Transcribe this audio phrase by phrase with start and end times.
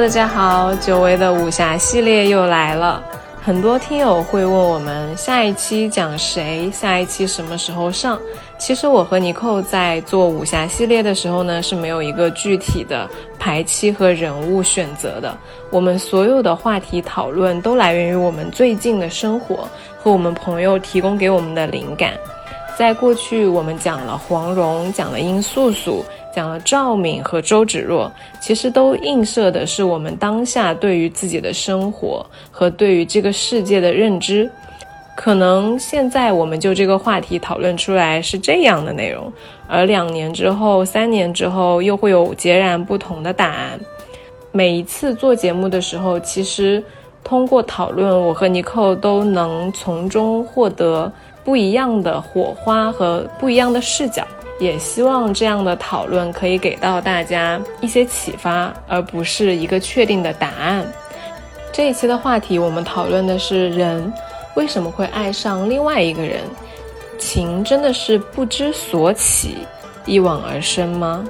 [0.00, 3.02] 大家好，久违的武侠系列又来了。
[3.40, 8.18] 很多听友会问我们下一期讲谁，下一期什么时候上。
[8.58, 15.34] 其实我和尼寇在做武侠系列的时候呢，是没有一个具体的排期和人物选择的。
[15.70, 19.66] 我们所有的话题讨论都来源于我们最近的生活
[19.96, 22.14] 和我们朋友提供给我们的灵感。
[22.76, 26.04] 在过去，我们讲了黄蓉，讲了殷素素。
[26.34, 34.50] 讲了赵敏和周芷若，其实都映射的是我们当下对于自己的生活和对于这个世界的认知。
[35.16, 39.32] 可能现在我们就这个话题讨论出来是这样的内容，
[39.68, 43.78] 而两年之后、三年之后又会有截然不同的答案。
[44.50, 46.82] 每一次做节目的时候，其实
[47.22, 51.10] 通过讨论，我和尼寇都能从中获得
[51.44, 54.26] 不一样的火花和不一样的视角。
[54.58, 60.86] 也希望这样的讨论可以给到大家一些启发，而不是一个确定的答案。
[61.72, 64.12] 这一期的话题，我们讨论的是人
[64.54, 66.40] 为什么会爱上另外一个人？
[67.18, 69.58] 情真的是不知所起，
[70.04, 71.24] 一往而深吗？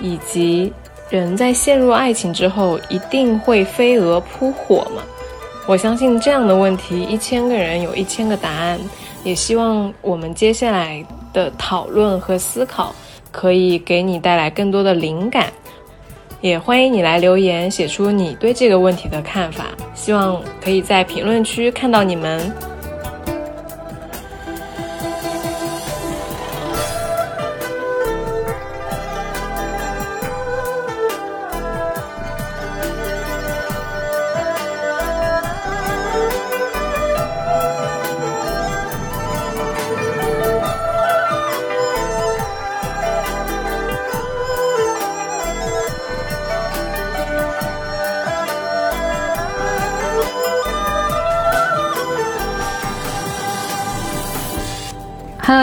[0.00, 0.72] 以及
[1.08, 5.02] 人在陷入爱情之后，一定会飞蛾扑火吗？
[5.66, 8.78] 我相信这样的问题，一千个人有一千个答案。
[9.22, 12.94] 也希望我们接下来的讨论和思考
[13.30, 15.52] 可以给你带来更多的灵感，
[16.40, 19.66] 也欢迎你来留言，写出你对这个问题的看法。
[19.94, 22.52] 希望可以在评论区看到你们。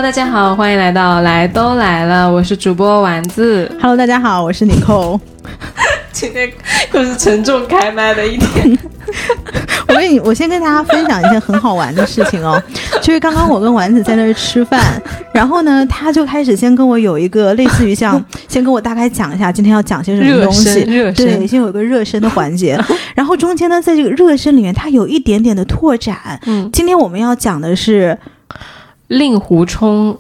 [0.10, 3.72] 大家好，欢迎来到来都来了，我是主播丸子。
[3.80, 5.20] Hello，大家好，我是妮蔻。
[6.12, 6.52] 今天
[6.92, 8.76] 又是沉重开麦的一天。
[9.88, 12.60] 我跟你，我先跟大家分享一件很好玩的事情哦，
[13.04, 15.00] 就是刚刚我跟丸子在那儿吃饭，
[15.32, 22.76] 然后呢，他就开始先跟我有一个类似于像，先跟我大概讲一下今天要讲些什么东西，热身，对，先有一个热身的环节，
[23.14, 26.40] 然后中间呢，在这个热身里面，它有一点点的拓展。
[26.48, 28.18] 嗯，今天我们要讲的是。
[29.10, 30.18] 令狐冲，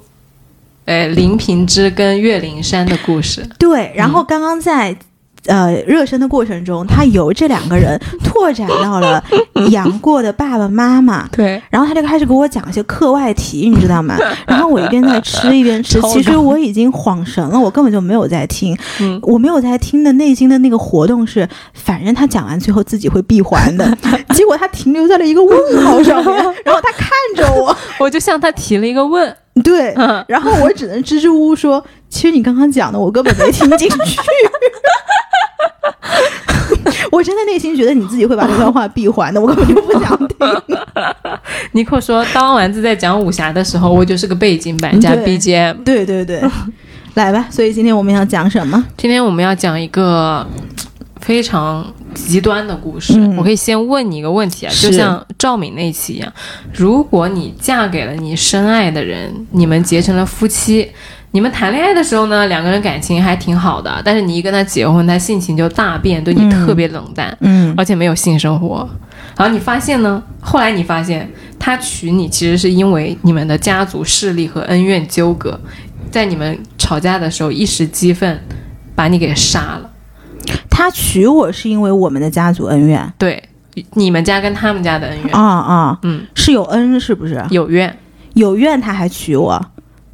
[0.85, 3.49] 呃，林平之跟岳灵珊的故事。
[3.57, 4.95] 对，然后刚刚在。
[5.45, 9.23] 呃，热身的过程中，他由这两个人拓展到了
[9.71, 11.27] 杨过的爸爸妈妈。
[11.31, 14.17] 对，然后他就开始给我讲一些课外题，你知道吗？
[14.45, 18.77] 然后我一边在吃一边吃，其实我已经恍神了，我根本就没有在听。
[19.21, 23.97] 我没有在听的内心的那个活动是，反正他讲完最后自己会闭环的。
[24.35, 29.35] 结果他停留在了一个问号上面，然后他看着我，我就向他提了一个问。
[29.63, 29.93] 对，
[30.27, 33.97] 然后我只能支支吾吾说，其实你刚刚讲的我根本没听进去。
[37.11, 40.37] 我真的内心觉得你自己会把这段话闭环的，我根本就不想听。
[41.71, 45.83] 尼克说，当丸子在讲武侠的时候，我就是个背景板加 BGM。
[45.83, 46.41] 对对对，
[47.15, 47.47] 来吧。
[47.49, 48.81] 所以今天我们要讲什么？
[48.95, 50.45] 今天我们要讲一个
[51.29, 51.85] 非常
[52.15, 53.13] 极端的故事。
[53.37, 56.33] 我可以先问你一个问题啊，就像赵敏那期一样，
[56.73, 60.89] 如果你嫁给了你深爱的人，你们结成了夫妻。
[61.29, 68.89] 你们谈恋爱的时候呢，两个人感情还挺好的，但是你一跟他结婚，他性情就大变，对你特别冷淡，嗯，而且没有性生活。
[69.37, 71.29] 然后你发现呢，后来你发现
[71.59, 75.59] 他娶你其实是因为你们的家族势力和恩怨纠葛，
[76.09, 78.41] 在你们吵架的时候一时激愤，
[78.95, 79.88] 把你给杀了。
[80.69, 83.41] 他娶我是因为我们的家族恩怨，对，
[83.93, 87.43] 你们家跟他们家的恩怨啊啊，嗯，是有恩是不是？
[87.49, 87.97] 有怨，
[88.33, 89.63] 有怨他还娶我。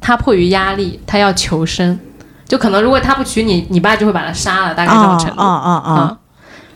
[0.00, 1.98] 他迫于压力，他要求生，
[2.46, 5.42] 就可能如果他不娶你，你爸就会把他杀了，大概这种程度。
[5.42, 6.18] 啊啊啊！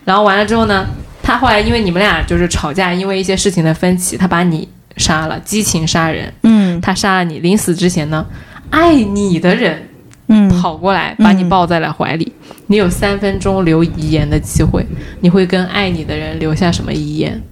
[0.04, 0.84] 然后完了之后呢，
[1.22, 6.32] 他后来因为你们俩就是吵架，因为一些事情的分歧，他把你杀了，激情杀人。
[6.42, 8.26] 嗯，他杀了你，临死之前呢，
[8.70, 9.88] 爱你的人，
[10.26, 12.32] 嗯，跑过来把你抱在了怀里，
[12.70, 14.86] 你有三分钟留遗言的机会，
[15.18, 17.42] 你会跟爱你的人留下什么遗言？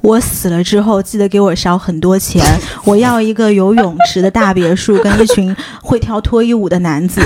[0.00, 2.40] 我死了之后，记得给我烧很多钱。
[2.86, 7.20] 我要一个有泳池的大别墅，跟一群会跳脱衣舞的男子。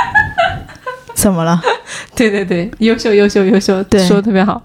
[1.16, 1.58] 怎么了？
[2.14, 4.62] 对对对，优秀优秀优秀，对，说的特别好。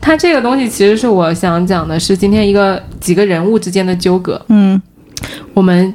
[0.00, 4.42] 他这个东西其实是我想讲的，是今天一个几个人物之间的纠葛。
[4.48, 4.80] 嗯，
[5.52, 5.92] 我们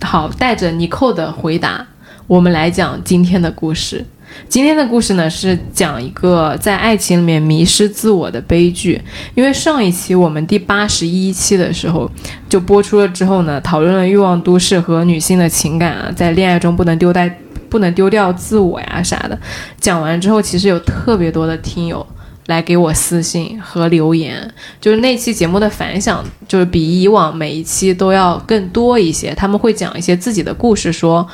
[0.00, 1.86] 好带着尼寇的回答，
[2.30, 4.06] 我们来讲今天的故事。
[4.48, 9.02] 今天的故事呢是讲一个在爱情里面迷失自我的悲剧。
[9.34, 12.08] 因为上一期我们第八十一期的时候
[12.48, 17.28] 就播出了之后呢，讨论了欲望都市和女性的情感啊，在恋爱中不能丢带
[17.68, 19.36] 不能丢掉自我呀啥的。
[19.80, 22.06] 讲完之后，其实有特别多的听友
[22.46, 24.48] 来给我私信和留言，
[24.80, 29.34] 就是那期节目的反响就是比以往每一期都要更多一些。
[29.34, 31.26] 他们会讲一些自己的故事，说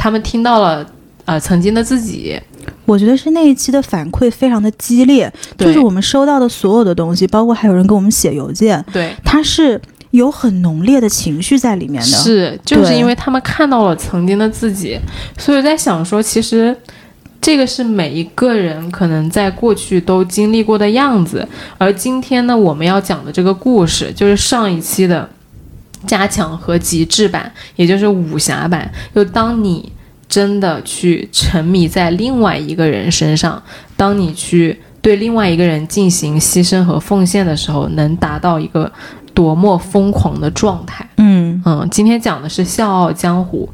[0.00, 0.86] 他们听到了
[1.26, 2.40] 呃曾经的自己。
[2.86, 9.80] 我觉得是那一期的反馈非常的激烈，就是我们收到的所有的东西，包括还有人给我们写邮件，对，它是
[10.12, 12.08] 有很浓烈的情绪在里面的。
[12.08, 14.98] 是，就是因为他们看到了曾经的自己，
[15.38, 16.76] 所以我在想说，其实
[17.40, 21.46] 这个是每一个人可能在过去都经历过的样子，
[21.78, 25.28] 而今天呢，我们要讲的这个故事，就是上一期的
[26.06, 28.90] 加强和极致版，也就是武侠版。
[29.14, 29.92] 就当你
[30.28, 33.62] 真的去沉迷在另外一个人身上，
[33.96, 38.90] 当你去对另外一个人进行牺牲和奉献的时候，能达到一个
[39.34, 41.08] 多么疯狂的状态。
[41.16, 43.68] 嗯，嗯，今天讲的是《笑傲江湖》，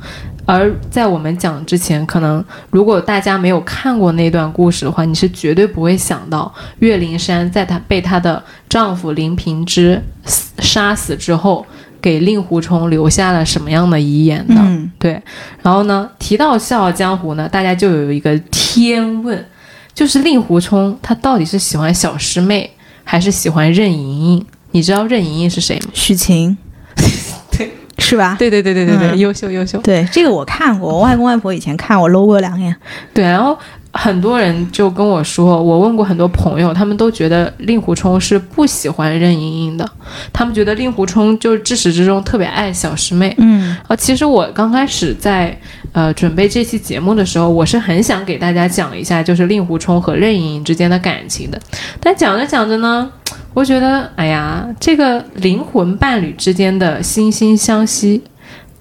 [0.45, 11.67] 而在我们讲之前，可能如果大家没有看过那段故事的话，你是绝对不会想到岳灵珊在她被她的丈夫林平之死杀死之后，
[12.01, 14.63] 给令狐冲留下了什么样的遗言呢。
[14.67, 15.21] 嗯，对，
[15.63, 19.45] 然后呢，提到《笑傲江湖》呢，大家就有一个天问，
[19.95, 22.71] 就是令狐冲他到底是喜欢小师妹
[23.05, 24.47] 还是喜欢任盈盈？
[24.73, 25.87] 你知道任盈盈是谁吗？
[25.95, 26.57] 许晴，
[27.57, 28.37] 对，是吧？
[28.39, 29.79] 对对对对对对，嗯优秀优秀。
[29.79, 32.75] 对，这个我看过，我外公外婆以前看我搂过两眼。
[33.15, 33.59] 对，然后
[33.97, 39.89] 很多人就跟我说，我问过很多朋友，他们都觉得令狐冲是不喜欢任盈盈的，
[40.33, 43.35] 他们觉得令狐冲就是至始至终特别爱小师妹。
[43.39, 43.77] 嗯。
[43.89, 45.59] 啊，其实我刚开始在
[45.93, 51.61] 呃准备这期节目的时候，我是很想给大家讲一下就是令狐冲和任盈盈之间的感情的，
[52.01, 53.11] 但讲着讲着呢，
[53.55, 58.23] 我觉得哎呀，这个灵魂伴侣之间的惺惺相惜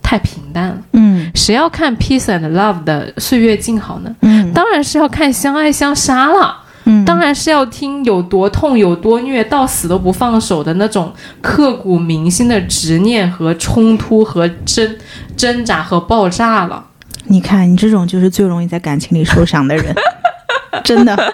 [0.05, 4.15] 太平淡了，嗯谁要看 peace and love 的岁月静好呢？
[4.21, 6.61] 嗯当然是要看相爱相杀了。
[6.87, 11.11] 嗯，当然是要听有多痛、有多虐，到死都不放手的那种
[11.41, 14.95] 刻骨铭心的执念和冲突和挣
[15.35, 16.85] 挣扎和爆炸了。
[17.23, 19.95] 你看，你这种就是最容易在感情里受伤的人，
[20.85, 21.33] 真的，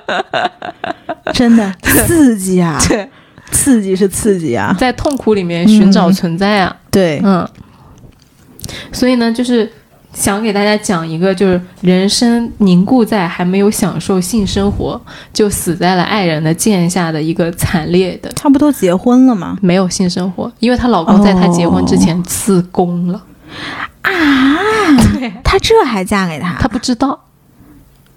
[1.34, 2.80] 真的刺激啊！
[2.88, 3.10] 对，
[3.52, 4.74] 刺激是刺激啊！
[4.80, 6.74] 在痛苦里面寻找存在啊。
[6.90, 7.46] 对，嗯，
[8.92, 9.72] 所以呢，就是
[10.14, 15.00] 想给大家讲一个，就是人生凝固在还没有享受性生活，
[15.34, 18.30] 就死在了爱人的剑下的一个惨烈的。
[18.34, 19.58] 差不多结婚了吗？
[19.62, 23.24] 没有性生活，因为她老公在她结婚之前自宫了。
[24.02, 24.12] 啊，
[25.18, 26.58] 对，她这还嫁给他？
[26.60, 27.26] 她不知道。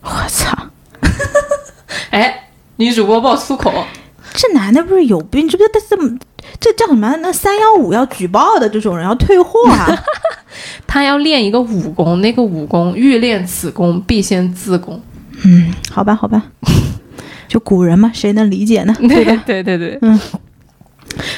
[0.02, 0.56] 我操！
[2.10, 3.86] 哎，女主播爆粗口，
[4.34, 5.48] 这男的不是有病？
[5.48, 6.18] 这不这怎么
[6.60, 7.14] 这叫什么？
[7.20, 9.86] 那三幺五要举报的这种人要退货啊！
[10.86, 15.00] 他要练一个武功，那个武功欲练此功，必先自宫。
[15.44, 16.42] 嗯，好吧，好吧，
[17.48, 18.94] 就古人嘛，谁能理解呢？
[19.00, 19.42] 对吧？
[19.46, 20.18] 对对对，嗯。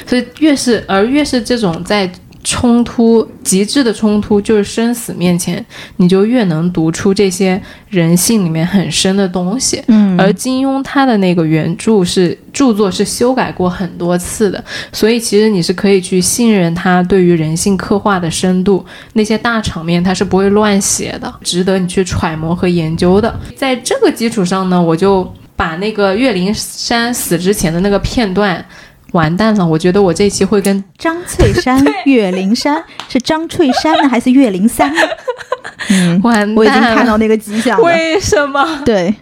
[0.07, 2.09] 所以越是而越是这种在
[2.43, 5.63] 冲突极致的冲突，就是生死面前，
[5.97, 9.83] 你就越能读出这些人性里面很深的东西。
[9.87, 23.39] 嗯而金庸他的那个原著是著作是修改过很多次的，所以其实你是可以去信任他对于人性刻画的深度，那些大场面他是不会乱写的，值得你去揣摩和研究的。
[23.55, 28.65] 在这个基础上呢，我就把那个岳灵珊死之前的那个片段。
[29.13, 29.65] 完蛋了！
[29.65, 35.01] 我觉得我这期会跟张翠山、 岳灵珊是张翠山呢，还是岳灵珊呢？
[35.89, 37.85] 嗯，完蛋，我已经看到那个迹象了。
[37.85, 39.13] 为什么对，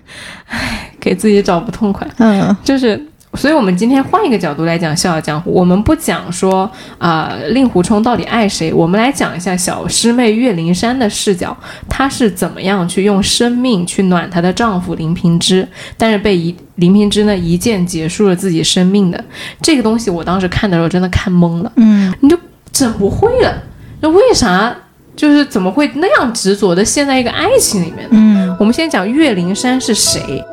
[0.48, 2.08] 唉给自己找不痛快？
[2.18, 3.00] 嗯就是，
[3.36, 11.56] 所以我们今天换一个角度来讲《笑傲江湖》，我们不讲说啊、令狐冲到底爱谁，我们来讲一下小师妹岳灵珊的视角，
[11.90, 19.24] 她是怎么样去用生命去暖她的丈夫林平之，但是被一林平之呢一剑结束了自己生命的
[19.62, 22.38] 这个东西，我当时看的时候真的看懵了，嗯你就
[22.72, 23.64] 整不会了，
[24.02, 24.76] 那为啥？
[25.16, 28.10] 就是怎么会那样执着的陷在一个爱情里面呢？
[28.12, 30.44] 嗯我们先讲岳灵珊是谁。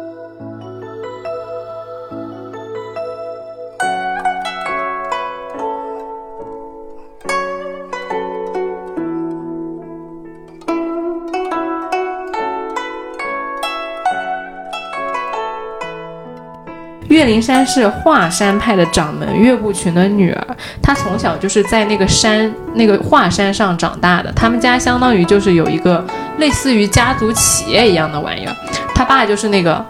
[17.22, 24.32] 岳灵珊是华山派的掌门岳不群的女儿，她从小就是在那个山那个华山上长大的。
[24.32, 26.04] 他们家相当于就是有一个
[26.38, 28.52] 类似于家族企业一样的玩意儿。
[28.92, 29.84] 她爸就是那个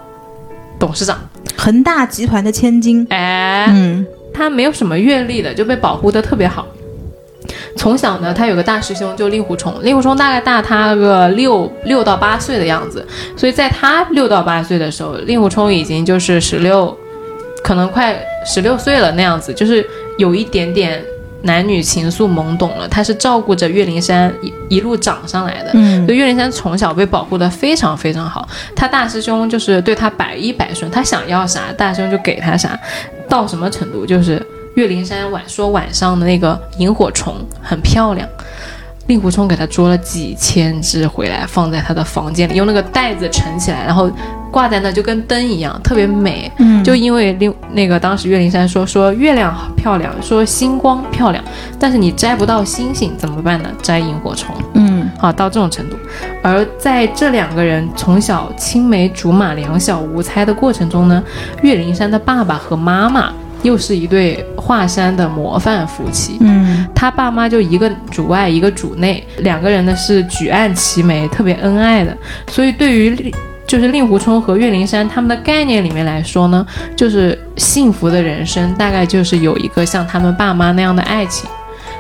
[0.79, 1.19] 董事长，
[1.57, 3.07] 恒大集团的千金。
[3.09, 6.67] 哎，嗯他没有什么阅历的，就被保护的特别好。
[7.79, 9.75] 从小呢，他有个大师兄，就令狐冲。
[9.83, 13.07] 令狐冲大概大他个六六到八岁的样子，
[13.39, 16.95] 所以在他六到八岁的时候，令狐冲已经就是十六，
[17.63, 18.15] 可能快
[18.45, 19.87] 十六岁了那样子，就是
[20.19, 21.03] 有一点点
[21.43, 22.89] 男女情愫懵懂了。
[22.89, 32.79] 他是照顾着岳灵珊一一路长上来的，嗯就岳灵珊从小被保护的非常非常好，他大师兄就是对他百依百顺，他想要啥，大师兄就给他啥，
[33.29, 38.29] 到什么程度就是岳灵珊晚说晚上的那个萤火虫很漂亮。
[39.13, 44.11] 令狐冲给他捉了几千只回来，放在他的房间里，用那个袋子盛起来，然后
[44.51, 46.51] 挂在那，就跟灯一样，特别美。
[46.57, 51.45] 嗯就因为令那个当时岳灵珊说说月亮好漂亮，说星光漂亮，
[51.79, 53.69] 但是你摘不到星星怎么办呢？
[53.83, 54.55] 摘萤火虫。
[54.73, 55.97] 嗯啊，到这种程度。
[56.43, 61.23] 而在这两个人从小青梅竹马、两小无猜的过程中呢，
[61.63, 63.31] 岳灵珊的爸爸和妈妈
[63.63, 66.37] 又是一对华山的模范夫妻。
[66.41, 72.17] 嗯他爸妈就一个主外，一个主内，两个人呢是举案齐眉，特别恩爱的。
[72.49, 73.33] 所以对于令
[73.67, 81.49] 就是令狐冲和岳灵珊他们的概念里面来说呢，就是幸福的人生大概就是有一个像他们爸妈那样的爱情。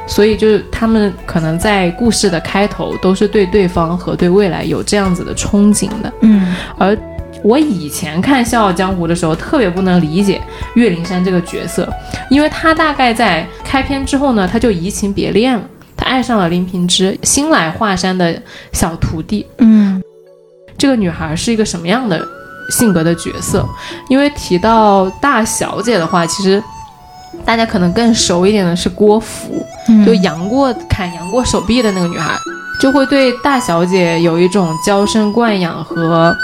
[0.04, 6.12] 所以就是他们可能在故事的开头都是对对方和对未来有这样子的憧憬的。
[6.22, 6.98] 嗯而
[7.42, 10.40] 我以前看《笑傲江湖》的时候，特别不能理解
[10.74, 11.88] 岳灵珊这个角色，
[12.30, 15.64] 因为她大概在开篇之后呢，她就移情别恋了，
[15.96, 18.40] 她爱上了林平之，新来华山的
[18.72, 19.46] 小徒弟。
[19.58, 20.02] 嗯
[20.78, 22.20] 这个女孩是一个什么样的
[22.70, 23.64] 性格的角色？
[24.08, 26.62] 因为提到大小姐的话，其实
[27.44, 32.36] 大家可能更熟一点的是郭芙，嗯，就杨过砍杨过手臂的那个女孩，
[32.80, 36.34] 就会对大小姐有一种娇生惯养和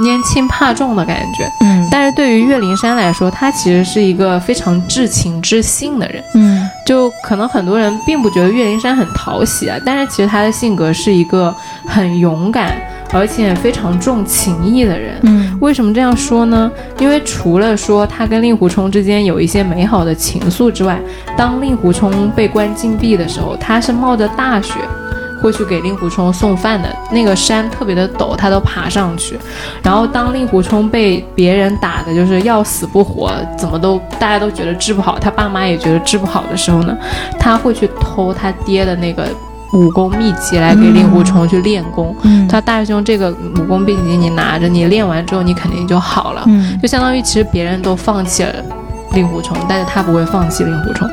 [0.00, 1.50] 拈轻怕重的感觉。
[1.60, 6.22] 嗯但是对于岳灵珊来说，她其实是一个非常至情至性的人。
[6.34, 11.54] 嗯就可能很多人并不觉得岳灵珊很讨喜啊，但是其实她的性格是一个
[11.86, 12.80] 很勇敢
[13.12, 15.18] 而且非常重情义的人。
[15.22, 16.70] 嗯为什么这样说呢？
[16.98, 20.98] 因为除了说他跟令狐冲之间有一些美好的情愫之外，
[21.36, 24.74] 当令狐冲被关禁闭的时候，他是冒着大雪
[25.40, 26.88] 会去给令狐冲送饭的。
[27.10, 29.38] 那个山特别的陡，他都爬上去。
[29.82, 36.96] 然后当令狐冲被别人打的就是要死不活，怎么都大家都觉得治不好，他爸妈也觉得治不好的时候呢，
[37.38, 39.28] 他会去偷他爹的那个
[39.72, 42.14] 武功秘籍来给令狐冲去练功。
[42.24, 48.52] 嗯他大师兄这个武功秘籍你拿着，你练完之后你肯定就好了，嗯就相当于其实别人都放弃了
[49.12, 51.08] 令狐冲，但是他不会放弃令狐冲，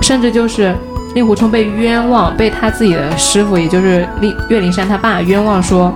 [0.00, 0.74] 甚至就是
[1.14, 5.92] 令狐冲被冤枉，被他自己的师傅，也就是令岳灵珊他爸冤枉说，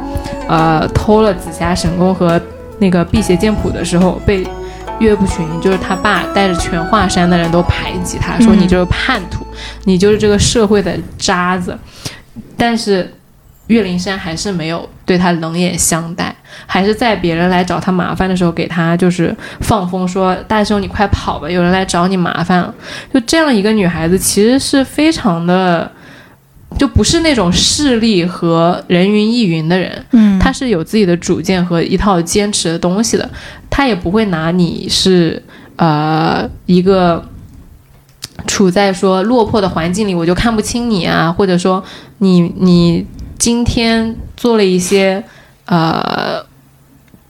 [0.49, 2.41] 呃，偷了紫霞神功和
[2.79, 4.47] 那个辟邪剑谱的时候被。
[4.99, 9.47] 岳不群就是他爸带着全华山的人都排挤他，说嗯你就是叛徒，
[9.85, 11.79] 你就是这个社会的渣子。
[12.57, 13.13] 但是
[13.67, 22.75] 岳灵珊还是没有对他冷眼相待，还是在别人来找他麻烦的时候给他就是放风说：“大师兄，你快跑吧，有人来找你麻烦了。”
[23.13, 25.91] 就这样一个女孩子，其实是非常的，
[26.79, 30.05] 就不是那种势利和人云亦云的人。
[30.13, 33.29] 嗯她是有自己的主见和一套坚持的东西的，
[33.69, 35.43] 她也不会拿你是
[35.77, 37.25] 呃一个
[38.47, 41.83] 处在说落魄的环境里，我就看不清你啊，或者说
[42.19, 43.05] 你你
[43.39, 45.25] 今天做了一些
[45.65, 46.45] 呃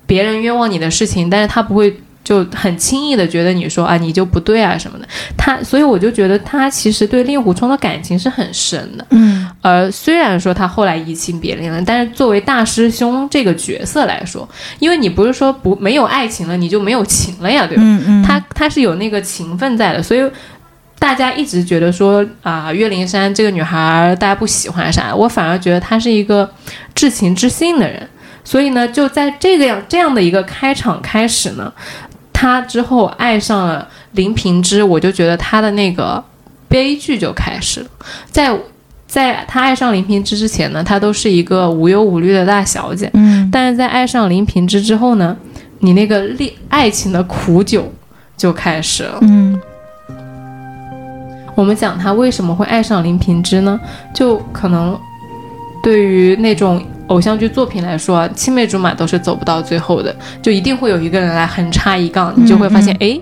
[0.07, 1.95] 别人冤枉你的事情，但是他不会。
[2.27, 14.49] 就很轻易的觉得你说啊你就不对啊什么的，他所以我就觉得他其实对令狐冲的感情是很深的，嗯而虽然说他后来移情别恋了，但是作为大师兄这个角色来说，
[14.81, 17.83] 因为你不是说不没有爱情了，你就没有情了呀，对吧？
[17.87, 20.29] 嗯嗯，他他是有那个情分在的，所以
[20.99, 26.51] 大家一直觉得说啊、岳灵珊这个女孩大家不喜欢啥，我反而觉得她是一个
[26.93, 28.09] 至情至性的人。
[28.47, 31.73] 所以呢，就在这个样这样的一个开场开始呢，
[32.33, 36.23] 他之后爱上了林平之，我就觉得他的那个
[36.69, 37.87] 悲剧就开始了。
[38.31, 38.57] 在
[39.09, 45.37] 在他爱上林平之之前呢，他都是一个无忧无虑的大小姐，嗯但是在爱上林平之之后呢，
[45.81, 47.93] 你那个恋爱情的苦酒
[48.37, 49.19] 就开始了。
[49.23, 49.61] 嗯
[51.57, 53.81] 我们讲他为什么会爱上林平之呢？
[54.15, 54.97] 就可能
[55.83, 63.19] 对于那种偶像剧作品来说啊，青梅竹马都是走不到最后的，就一定会有一个人来横插一杠，你就会发现，哎、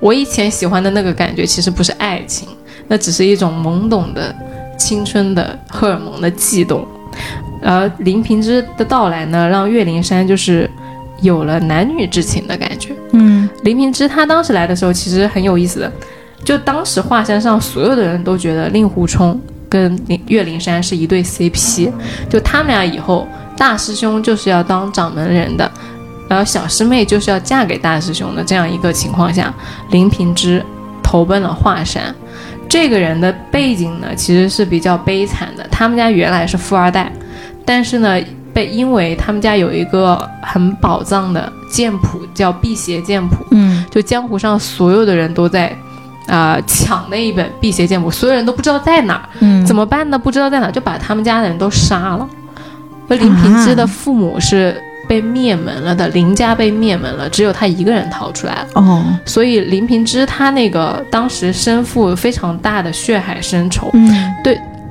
[0.00, 2.48] 我以前喜欢的那个感觉其实不是爱情，
[2.88, 4.34] 那只是一种懵懂的
[4.76, 6.86] 青春的荷尔蒙的悸动。
[7.62, 10.70] 而林平之的到来呢，让岳灵珊就是
[11.20, 12.94] 有了男女之情的感觉。
[13.12, 15.92] 嗯林平之他当时来的时候其实很有意思的，
[16.44, 21.90] 就当时华山上所有的人都觉得令狐冲跟林岳灵珊是一对 CP，
[22.28, 25.70] 就他们俩以后大师兄就是要当掌门人的，
[26.28, 29.52] 然后小师妹就是要嫁给大师兄的这样一个情况下，
[29.90, 30.64] 林平之
[31.02, 32.14] 投奔了华山。
[32.68, 35.66] 这个人的背景呢，其实是比较悲惨的。
[35.70, 37.10] 他们家原来是富二代，
[37.64, 38.20] 但是呢，
[38.52, 45.74] 被因为他们家有一个很宝藏的剑谱，叫辟邪剑谱，嗯就江湖上所有的人都在
[46.28, 50.18] 啊、抢那一本辟邪剑谱，所有人都不知道在哪儿，嗯，怎么办呢？
[50.18, 52.28] 不知道在哪儿，就把他们家的人都杀了。
[53.08, 58.66] 而林平之的父母是被灭门了的，林家被灭门了，只有他一个人逃出来了。
[58.74, 64.30] 哦，所以林平之他那个当时身负非常大的血海深仇，嗯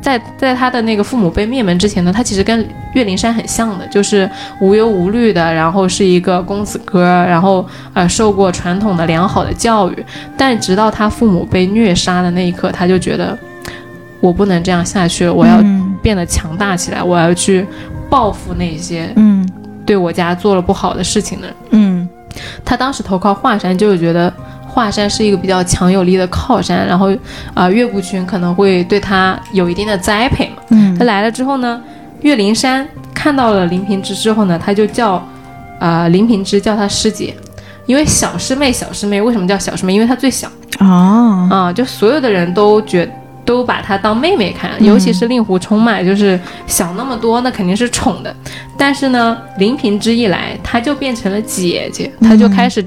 [0.02, 4.30] 在在他的那个父母被灭门之前呢，他其实跟岳灵珊很像的，就是
[4.62, 10.06] 无忧无虑的，然后是一个公子哥，然后呃受过传统的良好的教育，
[10.38, 13.38] 但直到他父母被虐杀的那一刻，他就觉得
[14.20, 15.84] 我不能这样下去了，我要嗯。
[16.00, 17.66] 变得强大起来，我要去
[18.08, 19.46] 报复那些嗯。
[19.86, 21.56] 对我家做了不好的事情的人。
[21.72, 22.10] 嗯。
[22.64, 24.32] 他当时投靠华山，就是觉得
[24.78, 27.10] 华山是一个比较强有力的靠山，然后
[27.56, 30.62] 啊、岳不群可能会对他有一定的栽培嘛。
[30.70, 31.82] 嗯他来了之后呢，
[32.22, 35.28] 岳灵珊看到了林平之之后呢，他就叫
[35.80, 37.36] 啊、林平之叫他师姐，
[37.88, 39.96] 因为小师妹小师妹为什么叫小师妹？
[39.96, 40.48] 因为她最小
[40.80, 43.10] 哦，啊、就所有的人都觉
[43.44, 48.36] 都把她当妹妹看，嗯尤其是令狐冲嘛，就是想那么多，那肯定是宠的。
[48.78, 52.86] 但是呢，林平之一来，她就变成了姐姐，她就开始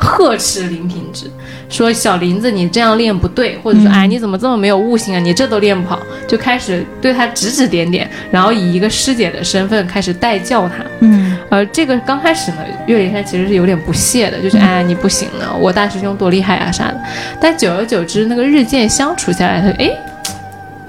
[0.00, 1.30] 呵斥林平之，
[1.68, 10.76] 说小林子你这样练不对，或者说嗯哎你怎么这么没有悟性啊，你这都练不好，就开始对他指指点点，然后以一个师姐的身份开始带教他。
[11.00, 17.00] 嗯而这个刚开始呢，岳灵珊其实是有点不屑的，就是哎你不行呢，我大师兄多厉害啊啥的。
[17.40, 19.90] 但久而久之，那个日渐相处下来，他哎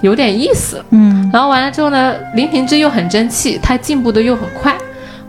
[0.02, 0.84] 有点意思。
[0.92, 4.76] 嗯然后完了之后呢，林平之又很争气，他进步的又很快。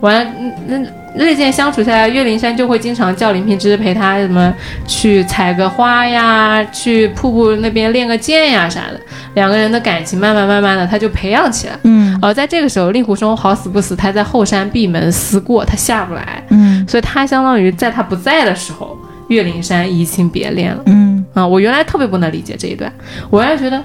[0.00, 4.52] 完了，嗯嗯，日渐相处下来，岳灵珊就会经常叫林平之陪他什么
[4.86, 9.00] 去采个花呀，去瀑布那边练个剑呀啥的。
[9.34, 11.78] 两个人的感情慢慢慢慢的，他就培养起来。
[11.84, 18.96] 嗯而在这个时候，令狐冲好死不死，他在后山闭门思过，他下不来，嗯所以他相当于在他不在的时候，
[19.28, 20.82] 岳灵珊移情别恋了。
[20.86, 22.92] 嗯啊，我原来特别不能理解这一段，
[23.30, 23.82] 我原来觉得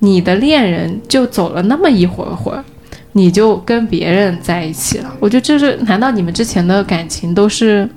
[0.00, 2.64] 你的恋人就走了那么一会儿会儿，
[3.12, 7.88] 你就跟别人在一起了，我觉得这是难道你们之前的感情都是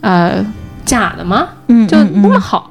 [0.00, 0.44] 呃
[0.84, 1.48] 假的吗？
[1.68, 2.70] 嗯，就那么好？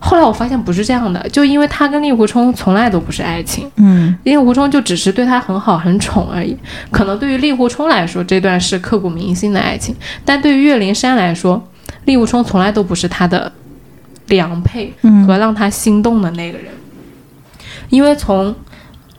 [0.00, 6.56] 后来我发现不是这样的，就因为他跟令狐冲从来都不是爱情，嗯令狐冲就只是对他很好很宠而已。
[6.90, 11.62] 可能对于令狐冲来说，这段是刻骨铭心的爱情，但对于岳灵珊来说，
[12.04, 13.52] 令狐冲从来都不是他的
[14.28, 16.68] 良配嗯和让他心动的那个人。
[17.90, 18.54] 因为从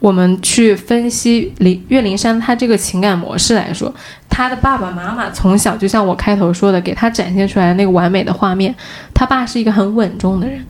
[0.00, 3.94] 我们去分析林岳灵珊她这个情感模式来说，
[4.28, 8.74] 她的爸爸妈妈从小就像我开头说的，给她展现出来的那个完美的画面，
[9.14, 10.64] 他爸是一个很稳重的人。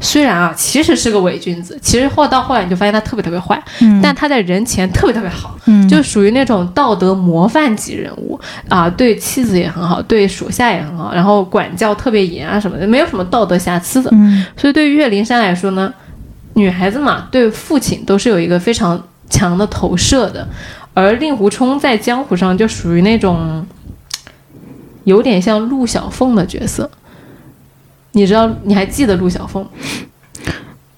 [0.00, 8.38] 虽然啊，其实是个伪君子，其实后到后来你就发现他特别特别坏，嗯但他在人前特别特别好，嗯就属于那种道德模范级人物
[8.68, 14.10] 啊，对妻子也很好，对属下也很好，然后管教特别严啊什么的，没有什么道德瑕疵的。
[14.12, 15.92] 嗯所以对于岳灵珊来说呢，
[16.58, 20.46] 女孩子嘛，对父亲都是有一个非常强的投射的，
[20.92, 23.64] 而令狐冲在江湖上就属于那种
[25.04, 26.90] 有点像陆小凤的角色。
[28.12, 29.64] 你知道，你还记得陆小凤？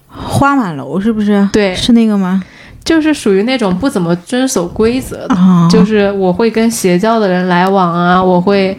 [0.08, 1.48] 花满楼是不是？
[1.52, 2.42] 对是那个吗？
[2.82, 5.34] 就是属于那种不怎么遵守规则的。
[5.34, 8.76] 啊，就是我会跟邪教的人来往啊，我会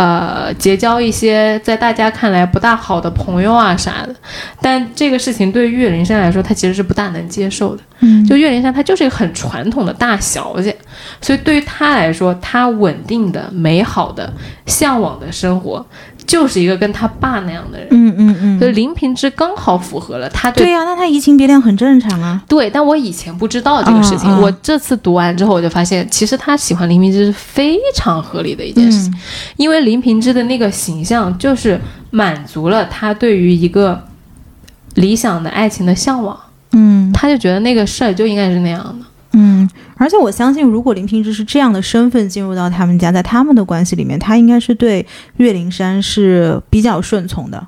[0.00, 4.14] 呃结交一些在大家看来不大好的朋友啊啥的。
[4.62, 7.82] 但这个事情对于岳灵珊来说，她其实是不大能接受的。
[8.02, 10.74] 嗯就岳灵珊，她就是一个很传统的大小姐，
[11.20, 14.32] 所以对于她来说，她稳定的、美好的、
[14.64, 15.84] 向往的生活，
[16.26, 17.88] 就是一个跟他爸那样的人。
[17.90, 22.42] 嗯嗯嗯，所以林平之刚好符合了他对对呀、那他移情别恋很正常啊。
[22.48, 29.18] 对，但我以前不知道这个事情，我这次读完之后，我就发现，其实他喜欢林平之是非常合理的一件事情，嗯
[29.56, 31.80] 因为林平之的那个形象就是
[32.10, 34.02] 满足了他对于一个
[34.94, 36.38] 理想的爱情的向往，
[36.72, 39.06] 嗯他就觉得那个事儿就应该是那样的。
[39.32, 47.64] 嗯，而且我相信，如果林平之是这样的身份进入到他们家，在他们的关系里面，他应该是对岳灵珊是比较顺从的。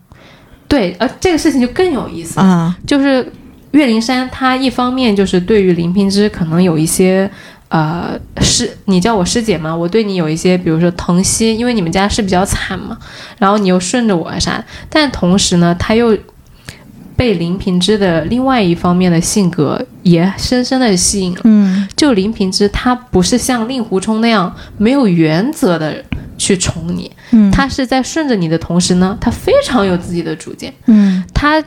[0.66, 2.78] 对，呃这个事情就更有意思了，啊。
[2.86, 3.30] 就是
[3.72, 7.30] 岳灵珊她一方面就是对于林平之可能有一些
[7.68, 12.98] 呃师，你叫我师姐嘛，我对你有一些，比如说疼惜，因为你们家是比较惨嘛，
[13.38, 16.16] 然后你又顺着我啥，但同时呢，他又
[17.22, 21.40] 被林平之的另外一方面的性格也深深的吸引了。
[21.44, 26.04] 嗯就林平之，他不是像令狐冲那样没有原则的
[26.36, 31.62] 去宠你，嗯，他是在顺着你的同时呢，他非常有自己的主见，嗯他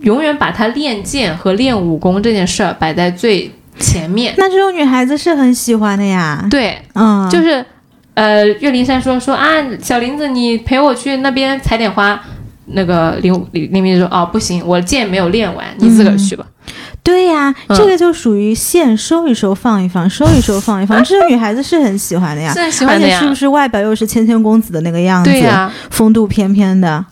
[0.00, 4.32] 永远把他练剑和练武功这件事儿摆在最前面。
[4.38, 6.46] 那这种女孩子是很喜欢的呀。
[6.50, 7.62] 对，嗯，就是，
[8.14, 9.46] 呃，岳灵珊说说啊，
[9.82, 12.18] 小林子，你陪我去那边采点花。
[12.66, 16.46] 那个林林林平之说哦不行，我剑没有练完，你自个儿去吧。
[17.02, 22.52] 对呀，嗯这个就属于线收一收放一放，收一收放一放， 这个女孩子是很喜欢的呀。
[22.54, 27.04] 是很喜欢的呀而且是不是外表又是谦谦公子的那个样子，对呀、风度翩翩的，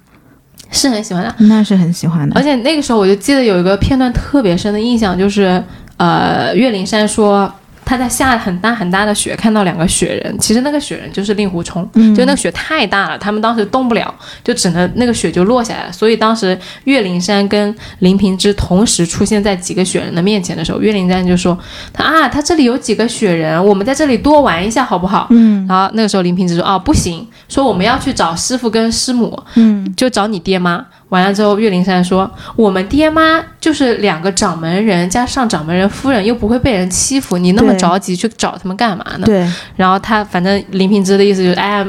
[0.70, 1.34] 是很喜欢的。
[1.40, 2.34] 那是很喜欢的。
[2.34, 5.62] 而且那个时候我就记得有一个片段特别深的印象，就是
[5.98, 7.52] 呃，岳灵珊说
[7.84, 15.92] 她在下很大很大的雪，看到两个雪人，其实那个雪人就是令狐冲，嗯就那个雪太大了，他们当时动不了，就只能那个雪就落下来了。
[15.92, 21.58] 所以当时岳灵珊跟林平之同时出现在几个雪人的面前的时候，岳灵珊就说
[21.92, 30.84] ：“他啊，他这里有几个雪人，我们在这里多玩一下好不好？”嗯然后那个时候林平之说：“哦，不行，说我们要去找师傅跟师母。”嗯就找你爹妈。
[31.12, 39.46] 完了之后，岳灵珊说：“我们爹妈就是两个掌门人加上掌门人夫人，又不会被人欺负，你那么着急去找他们干嘛呢对，？”
[39.76, 41.86] 然后他反正林平之的意思就是：“哎呀，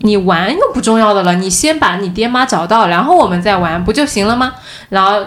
[0.00, 4.52] 你玩又不重要的了，你先把你爹妈找到，然后我们再玩不就行了吗？”
[4.90, 5.24] 然后。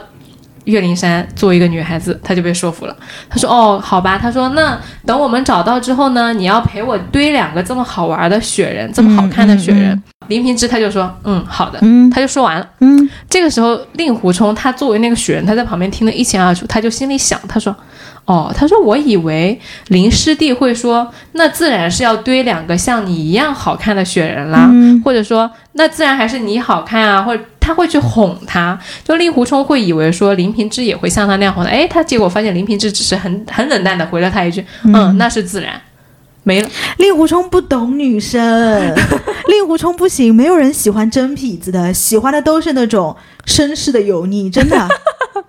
[0.65, 2.95] 岳灵珊作为一个女孩子，她就被说服了。
[3.29, 9.91] 她说：“哦，好吧。”她说：“那等我们找到之后呢，你要陪我堆两个这么好玩的雪人，这么好看的雪人。
[9.91, 12.65] 嗯林平之他就说：“嗯，好的。”嗯他就说完了。
[12.79, 17.75] 嗯这个时候，令狐冲他作为那个雪人，他在旁边听得一清二楚，他就心里想，他说
[18.23, 35.79] ：“哦，他说我以为林师弟会说，那自然是要堆两个像你一样好看的雪人啦，嗯或者说那自然还是你好看啊，或者他会去哄他，就令狐冲会以为说林平之也会像他那样哄他，哎，他结果发现林平之只是很很冷淡的回了他一句，嗯，那是自然。”
[36.43, 38.95] 没了，令狐冲不懂女生，
[39.47, 44.89] 令狐冲不行，没有人喜欢真痞子的，喜欢的都是那种绅士的油腻，真的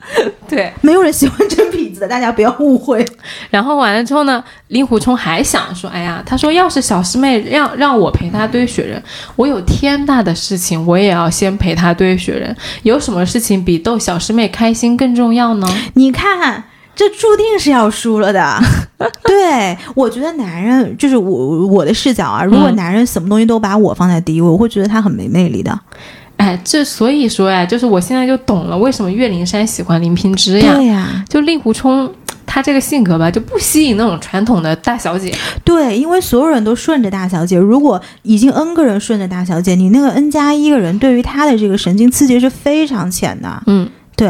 [0.49, 3.07] 对，没有人喜欢真痞子的， 大家不要误会。
[3.51, 9.03] 然后完了之后呢，令狐冲还想说，哎呀，他说要是小师妹让让我陪她堆雪人，
[9.37, 12.55] 我有天大的事情，我也要先陪她堆雪人。
[12.83, 15.67] 有什么事情比逗小师妹开心更重要呢？
[15.95, 18.61] 你看，这注定是要输了的。
[19.25, 25.79] 对，我觉得男人就是我我的视角啊，如果嗯男人什么东西都把我放在第一位，我会觉得他很没魅力的。
[26.37, 30.75] 哎，这所以说呀，就是我现在就懂了为什么岳灵珊喜欢林平之呀。
[30.75, 32.13] 对呀、就令狐冲
[32.45, 35.33] 他这个性格吧，就不吸引那种传统的大小姐。
[35.65, 43.63] 对，因为所有人都顺着大小姐，如果已经 n 个人顺着大小姐，你那个 n 加一个人对于他的这个神经刺激是非常浅的。
[43.67, 44.29] 嗯，对，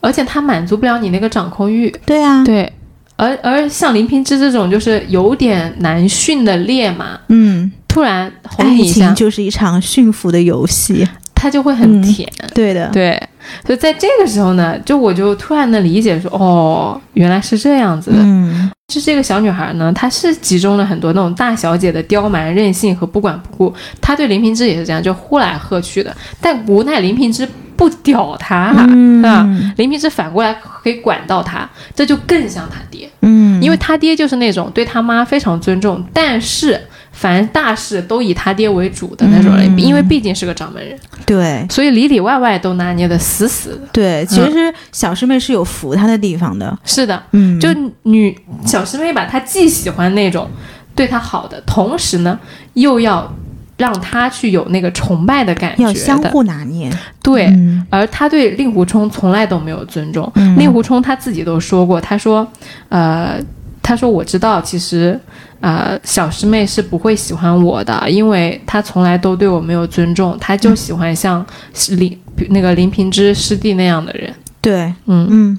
[0.00, 1.90] 而且他满足不了你那个掌控欲。
[2.04, 2.70] 对啊，对，
[3.16, 11.08] 而而像林平之这种就是有点难驯的烈马，嗯，突然哄爱你一下情，就是一场驯服的游戏。
[11.34, 12.26] 他就会很嗯甜。
[12.54, 13.22] 对的，对，
[13.66, 18.16] 所以在这个时候呢，就我就突然的理解说，哦，原来是这样子的。
[18.18, 23.74] 嗯，是这个小女孩呢，她是集中了很多那种大小姐的刁蛮、任性和不管不顾。
[24.00, 26.16] 她对林平之也是这样，就呼来喝去的。
[26.40, 33.06] 但无奈林平之不屌她，嗯啊，林平之反过来可以管到她，这就更像他爹。
[33.20, 36.80] 嗯，因为他爹就是那种对他妈非常尊重，但是
[37.14, 43.88] 凡大事都以他爹为主的那种人，嗯因为毕竟是个掌门人，对所以里里外外都拿捏的死死的。
[43.92, 46.76] 对，其实小师妹是有服他的地方的。
[46.84, 47.68] 是的，嗯，就
[48.02, 50.50] 女小师妹吧，她既喜欢那种
[50.94, 52.38] 对她好的，同时呢
[52.74, 53.32] 又要
[53.76, 56.90] 让她去有那个崇拜的感觉的，要相互拿捏。
[57.22, 57.46] 对。
[57.46, 62.44] 嗯而他对令狐冲从来都没有尊重，嗯令狐冲他自己都说过，他说，
[62.88, 63.38] 呃，
[63.84, 65.20] 他说我知道，其实，
[65.60, 71.44] 呃，小师妹是不会喜欢我的，因为她从来都对我没有尊重，她就喜欢像
[71.90, 72.18] 林
[72.48, 74.32] 那个林平之师弟那样的人。
[74.62, 75.58] 对，嗯，嗯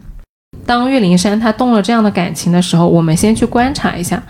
[0.65, 4.21] 当岳灵珊她动了这样的感情的时候，我们先去观察一下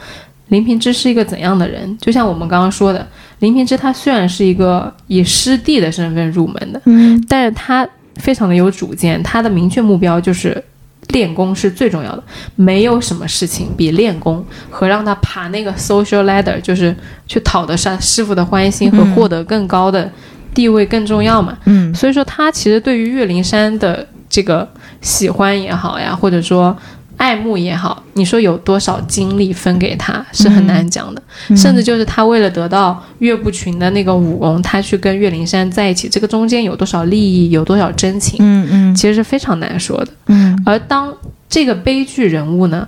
[0.49, 1.97] 林平之是一个怎样的人。
[1.97, 3.07] 就像我们刚刚说的，
[3.39, 10.61] 林平之他虽然是一个以师弟的身份入门的，嗯但是他非常的有主见，他的明确目标就是
[11.09, 12.23] 练功是最重要的，
[12.55, 16.95] 没有什么事情比练功和让他爬那个 social ladder，就是
[17.27, 20.09] 去讨得上师傅的欢心和嗯获得更高的
[20.53, 21.57] 地位更重要嘛。
[21.65, 24.67] 嗯所以说，他其实对于岳灵珊的这个
[25.01, 26.75] 喜欢也好呀，或者说
[27.17, 31.21] 爱慕也好，你说有多少精力分给他是很难讲的，
[31.55, 38.95] 甚至就是他为了得到岳不群的那个武功，他去跟岳灵珊在一起，这个中间有多少利益，有多少真情，嗯嗯。
[38.95, 40.07] 其实是非常难说的。
[40.27, 40.61] 嗯。
[40.65, 41.13] 而当
[41.47, 42.87] 这个悲剧人物呢，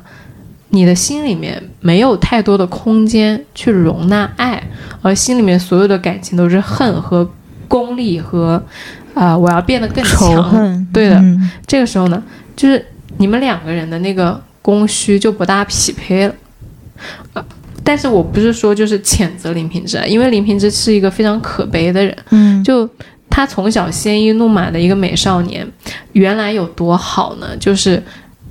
[0.69, 4.61] 你的心里面没有太多的空间去容纳爱，
[5.01, 7.29] 而心里面所有的感情都是恨和
[7.69, 8.61] 功利和，
[9.13, 10.43] 啊、我要变得更仇强。
[10.43, 11.15] 恨，对的。
[11.15, 11.49] 嗯。
[11.65, 12.21] 这个时候呢，
[12.55, 12.85] 就是
[13.17, 16.35] 你们两个人的那个供需就不大匹配了。
[17.33, 17.45] 呃，
[17.83, 22.15] 但是我不是说就是谴责林平之啊，因为林平之是一个非常可悲的人。
[22.31, 22.89] 嗯就
[23.29, 25.67] 他从小鲜衣怒马的一个美少年，
[26.13, 27.55] 原来有多好呢？
[27.59, 28.01] 就是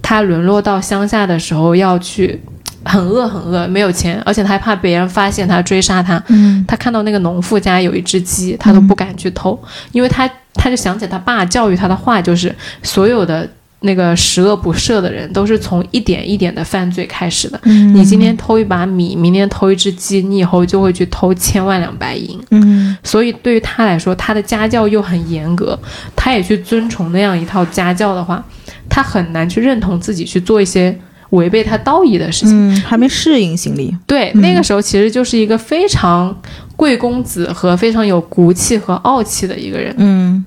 [0.00, 2.40] 他沦落到乡下的时候，要去
[2.84, 6.22] 很饿很饿，没有钱，而且他还怕别人发现他追杀他。
[6.28, 13.48] 嗯他看到那个农妇家有一只鸡，他都不敢去偷，因为他他就想起他爸教育他的话，就是所有的
[13.80, 17.60] 那个十恶不赦的人，都是从一点一点的犯罪开始的。
[17.64, 22.40] 嗯，你今天偷一把米，明天偷一只鸡，你以后就会去偷千万两白银。
[22.50, 25.78] 嗯所以对于他来说，他的家教又很严格，
[26.16, 28.42] 他也去遵从那样一套家教的话，
[28.88, 30.98] 他很难去认同自己去做一些
[31.30, 32.72] 违背他道义的事情。
[32.72, 36.34] 嗯，还没适应心理，对，嗯那个时候其实就是一个非常
[36.74, 40.44] 贵公子和非常有骨气和傲气的一个人，嗯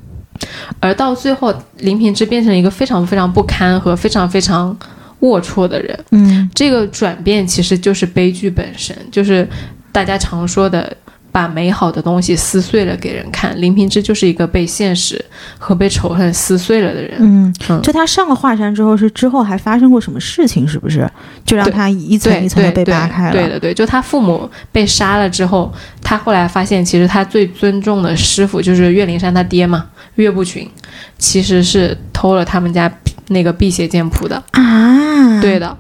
[0.80, 4.78] 而到最后，林平之变成一个非常非常不堪和非常非常
[5.22, 6.00] 龌龊的人。
[6.12, 9.48] 嗯这个转变其实就是悲剧本身，就是
[9.92, 10.96] 大家常说的
[11.40, 13.60] 把美好的东西撕碎了给人看。
[13.62, 15.24] 林平之就是一个被现实
[15.58, 17.14] 和被仇恨撕碎了的人。
[17.20, 20.68] 嗯嗯，就他上了华山之后，是之后还发生过什么事情？
[20.68, 21.10] 是不是
[21.46, 23.32] 就让他一层一层的被扒开了？
[23.32, 25.74] 对的对，就他父母被杀了之后，
[26.04, 30.70] 他后来发现，其实他最尊重的师傅就是岳灵珊他爹嘛，岳不群，
[31.18, 32.92] 其实是偷了他们家
[33.30, 34.44] 那个辟邪剑谱的。
[34.52, 35.78] 啊，对，的，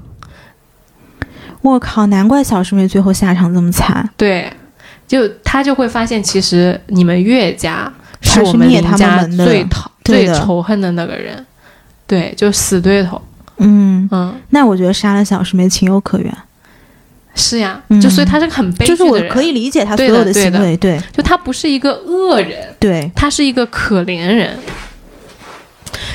[1.61, 4.09] 我靠，难怪小师妹最后下场这么惨。
[4.15, 4.49] 对，
[5.09, 7.91] 就他就会发现，其实你们岳家
[8.21, 11.43] 是是我们灭他们林家最讨最仇恨的那个人，
[12.05, 13.19] 对，就死对头。
[13.57, 16.31] 嗯，嗯，那我觉得杀了小师妹情有可原，
[17.33, 17.99] 是呀，嗯。
[17.99, 24.57] 就所以他是个很悲剧的人，就是我可以理解他所有的行为，对就他不是一个恶人，对，他是一个可怜人。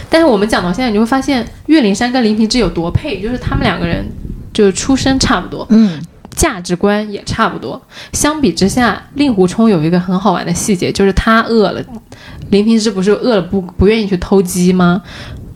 [0.08, 4.06] 但是我们讲到现在，你会发现岳灵珊跟林平之有多配，就是他们两个人
[4.52, 6.00] 就是出身差不多，嗯
[6.36, 7.80] 价值观也差不多。
[8.12, 11.82] 相比之下，令狐冲有一个很好玩的细节，就是他饿了，
[12.50, 15.02] 林平之不是饿了不不愿意去偷鸡吗？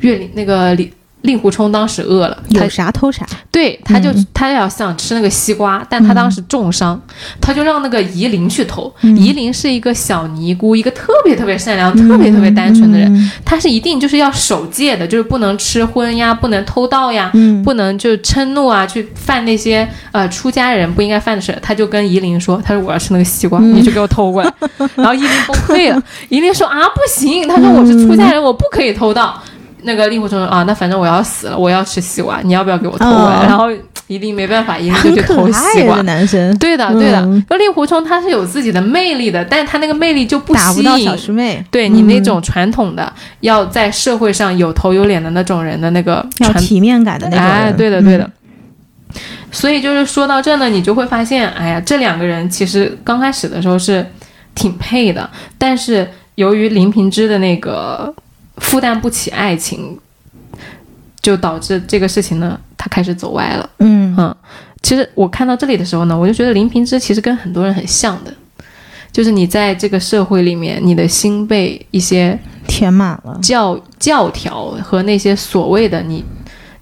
[0.00, 7.00] 岳林那个李令狐冲当时饿了，他有啥偷啥，对，他就、嗯他要想吃那个西瓜，但他当时重伤，
[7.40, 8.92] 他就让那个夷陵去偷。
[9.02, 17.30] 嗯夷陵是一个小尼姑，一个特别特别善良、特别特别单纯的人，嗯他是一定就是要守戒的，就是不能吃荤呀，不能偷盗呀。
[17.34, 21.56] 嗯不能就嗔怒啊，去犯那些呃出家人不应该犯的事。
[21.60, 24.52] 他就跟夷陵说：“他说我要吃那个西瓜，嗯你去给我偷过来。
[24.94, 26.02] ”然后夷陵崩溃了。
[26.28, 27.46] 夷陵说：“啊，不行！
[27.48, 29.42] 他说我是出家人，我不可以偷盗。”
[29.88, 33.66] 那个令狐冲说：“啊，那反正我要死了，我要吃西瓜，你要不要给我偷过来？”哦然后
[34.06, 36.00] 一定没办法，一定就去偷西瓜。
[36.02, 37.20] 男生，对的，对的。
[37.20, 48.24] 嗯那令狐冲他是有自己的魅力的，但是他那个魅力就不吸引打不到小师妹，对你那嗯种传统的、要在社会上有头有脸的那种人的那个要体面感的那种人，哎，对的，对的。
[48.24, 48.32] 嗯
[49.50, 54.04] 所以就是说到这呢，你就会发现，哎呀，这两个人其实刚开始的时候是
[54.54, 58.14] 挺配的，但是由于林平之的那个
[58.60, 59.98] 负担不起爱情，
[61.20, 63.68] 就导致这个事情呢，他开始走歪了。
[63.78, 64.34] 嗯嗯，
[64.82, 68.32] 其实我看到这里的时候呢，我就觉得林平之其实跟很多人很像的，
[69.12, 76.24] 就是你在这个社会里面，你的心被一些填满了，教教条和那些所谓的你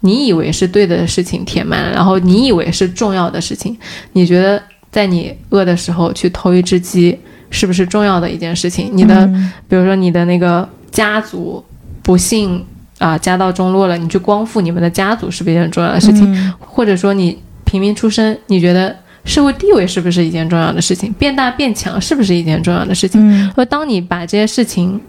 [0.01, 3.77] 你以为是对的事情填满了，然后你以为是重要的事情，
[4.13, 4.61] 你觉得
[4.91, 7.17] 在你饿的时候去偷一只鸡
[7.49, 8.89] 是不是重要的一件事情？
[8.93, 11.63] 你的、嗯比如说你的那个家族
[12.01, 12.63] 不幸
[12.99, 16.23] 啊、家道中落了，你去光复你们的家族是不是一件重要的事情？
[16.33, 18.95] 嗯或者说你平民出身，你觉得
[19.25, 21.11] 社会地位是不是一件重要的事情？
[21.13, 23.19] 变大变强是不是一件重要的事情？
[23.21, 24.99] 嗯而当你把这些事情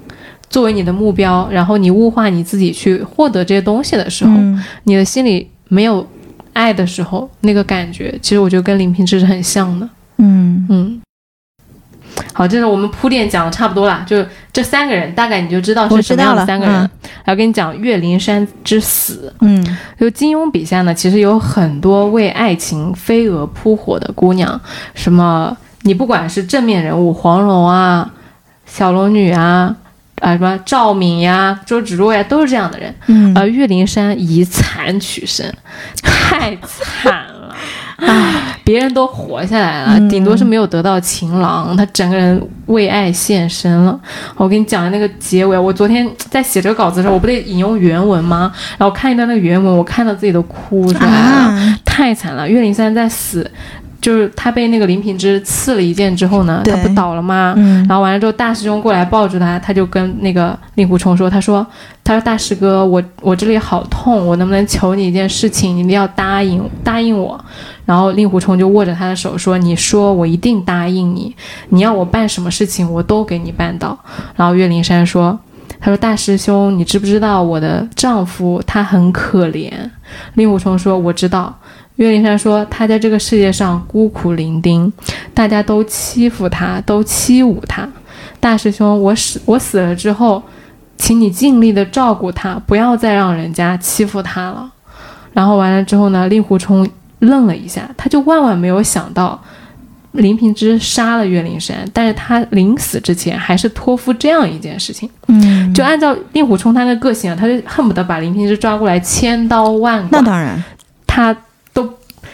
[0.50, 6.06] 作为你的目标，然后你物化你自己去获得这些东西的时候，嗯你的心里没有
[6.52, 9.88] 爱的时候，那个感觉，其实我觉得跟林平之是很像的。
[10.16, 11.00] 嗯嗯，
[12.32, 16.74] 好，这是我们铺垫讲的差不多了，就这三个人，大概你就知道是什么样的三个人。
[16.76, 16.90] 嗯。
[17.24, 19.78] 然后跟你讲岳灵珊之死，嗯。
[19.98, 24.60] 就金庸笔下呢，其实有很多为爱情飞蛾扑火的姑娘，
[24.94, 28.08] 什么你不管是正面人物黄蓉啊、
[28.66, 29.74] 小龙女啊、
[30.20, 32.94] 啊什么赵敏呀、周芷若呀，都是这样的人。
[33.06, 33.36] 嗯。
[33.36, 35.46] 而岳灵珊以惨取胜，
[36.02, 37.24] 太惨
[37.98, 38.06] 了。
[38.06, 43.98] 唉，别人都活下来了，嗯顶多是没有得到情郎，他整个人为爱献身了。
[44.36, 48.52] 我跟你讲那个结尾，我昨天在写这个稿子的时候，我不得引用原文吗？
[48.76, 52.48] 然后看一段那个原文，我看到自己都哭出来了，啊，太惨了。
[52.48, 53.50] 岳灵珊在死，
[54.00, 57.54] 就是他被那个林平之刺了一剑之后呢，对他不倒了吗？
[57.56, 61.66] 嗯然后完了之后，大师兄过来抱住他，他就跟那个令狐冲说：“他说，
[62.04, 65.74] 他说大师哥，我我这里好痛，我能不能求你一件事情？
[65.74, 67.42] 你一定要答应答应我。”
[67.88, 71.34] 然后令狐冲就握着他的手说：“你说，我一定答应你。
[71.70, 73.98] 你要我办什么事情，我都给你办到。”
[74.36, 75.38] 然后岳灵珊说
[75.80, 79.72] ：“他说大师兄，你知不知道我的丈夫他很可怜？”
[80.34, 81.58] 令狐冲说：“我知道。”
[81.96, 84.92] 岳灵珊说：“他在这个世界上孤苦伶仃，
[85.32, 87.88] 大家都欺负他，都欺侮他。
[88.38, 90.42] 大师兄，我死我死了之后，
[90.98, 94.70] 请你尽力的照顾他，不要再让人家欺负他了。”
[95.32, 96.88] 然后完了之后呢，令狐冲
[97.20, 99.42] 愣了一下，他就万万没有想到。
[100.12, 105.08] 林平之杀了岳灵珊，但是他临死之前还是托付这样一件事情。
[105.26, 110.08] 嗯，就按照令狐冲他的个性啊，他就恨不得把林平之抓过来千刀万剐。
[110.10, 110.64] 那当然，
[111.06, 111.36] 他
[111.74, 111.88] 都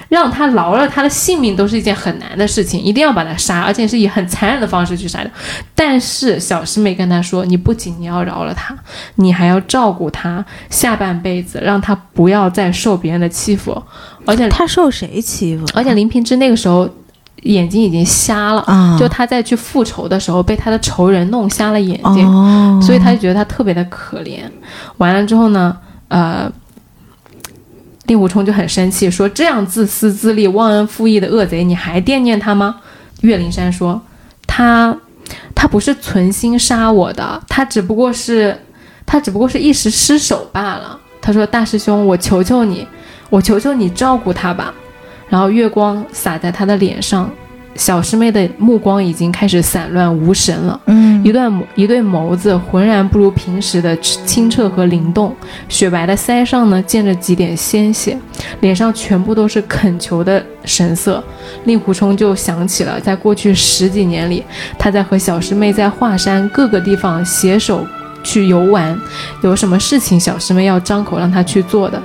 [0.09, 5.31] 让他饶了他的性命都是一件很难的事情，一定要把他杀，而且是以很残忍的方式去杀掉。
[5.75, 8.75] 但是小师妹跟他说，你不仅你要饶了他，
[9.17, 13.83] 你还要照顾他下半辈子，让他不要再受别人的欺负。
[14.27, 15.65] 而且他受谁欺负？
[15.75, 16.89] 而且林平之那个时候
[17.43, 22.27] 眼睛已经瞎了，啊，就他在去复仇的时候被他的仇人弄瞎了眼睛。
[22.27, 24.41] 哦，所以他就觉得他特别的可怜。
[24.97, 25.77] 完了之后呢，
[26.09, 26.51] 呃，
[28.07, 32.77] 令狐冲就很生气，说：“这样自私自利、忘恩负义的恶贼，你还惦念他吗？”
[33.23, 34.01] 岳灵珊说
[34.47, 34.95] ：“他
[35.55, 38.59] 他不是存心杀我的，他只不过是
[39.07, 42.87] 他只不过是一时失手罢了。”他说：“大师兄，我求求你，
[43.35, 44.73] 我求求你照顾他吧。”
[45.29, 47.29] 然后月光洒在他的脸上，
[47.75, 50.81] 小师妹的目光已经开始散乱无神了。
[50.87, 55.35] 嗯一段一对眸子浑然不如平时的清澈和灵动，
[55.69, 58.17] 雪白的腮上呢溅着几点鲜血，
[58.61, 61.25] 脸上全部都是恳求的神色。
[61.65, 64.45] 令狐冲就想起了在过去十几年里，
[64.79, 67.85] 他在和小师妹在华山各个地方携手
[68.23, 68.97] 去游玩，
[69.43, 72.01] 有什么事情小师妹要张口让他去做的。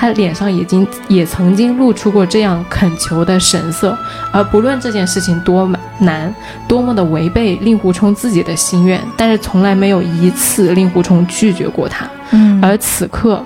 [0.00, 3.98] 他脸上已经也曾经露出过这样恳求的神色，
[4.30, 6.32] 而不论这件事情多么难，
[6.68, 12.08] 多么的违背令狐冲自己的心愿，但是从来没有一次令狐冲拒绝过他。
[12.30, 13.44] 嗯，而此刻，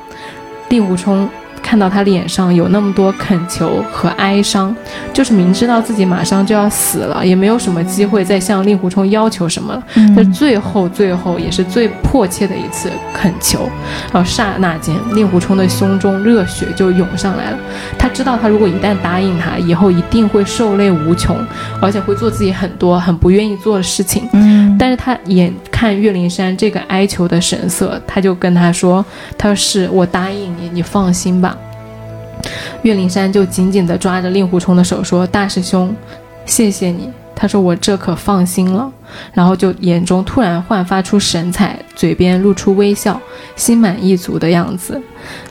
[0.69, 1.27] 令狐冲
[1.73, 4.77] 看到他脸上有那么多恳求和哀伤，
[5.11, 9.83] 就是明知道自己马上就要死了，也没有什么机会再向令狐冲要求什么了。
[9.95, 13.71] 嗯这最后最后也是最迫切的一次恳求，
[14.13, 17.59] 然后刹那间，令狐冲的胸中热血就涌上来了。
[17.99, 21.39] 他知道，他如果一旦答应他，以后一定会受累无穷，
[21.81, 24.29] 而且会做自己很多很不愿意做的事情。
[24.35, 25.51] 嗯，但是他眼
[25.83, 29.05] 看岳灵珊这个哀求的神色，他就跟他说
[29.37, 31.59] ：“他说是我答应你，你放心吧。”
[32.83, 35.93] 岳灵珊就紧紧地抓着令狐冲的手说：“大师兄，
[36.47, 38.89] 谢谢你。”他说：“我这可放心了。”
[39.35, 43.21] 然后就眼中突然焕发出神采，嘴边露出微笑，
[43.57, 45.03] 心满意足的样子。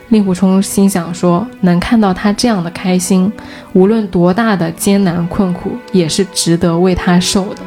[0.08, 3.30] 令狐冲心想说：“能看到他这样的开心，
[3.74, 7.60] 无论多大的艰难困苦，也是值得为他受的。”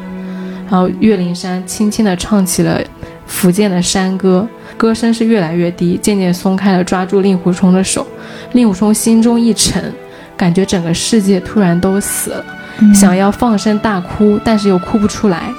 [0.68, 2.80] 然后岳灵珊轻轻地唱起了
[3.26, 8.06] 福建的山歌，歌声是越来越低，渐渐松开了抓住令狐冲的手。
[8.52, 9.92] 令狐冲心中一沉，
[10.36, 12.44] 感觉整个世界突然都死了，
[12.78, 15.52] 嗯想要放声大哭，但是又哭不出来。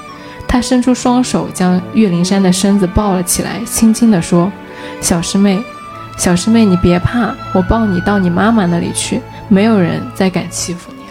[0.47, 4.51] 他伸出双手将岳灵珊的身子抱了起来，轻轻地说
[5.01, 5.61] ：“小师妹，
[6.17, 11.07] 小师妹，你别怕，我抱你到你妈妈那里去，没有人再敢欺负你了。”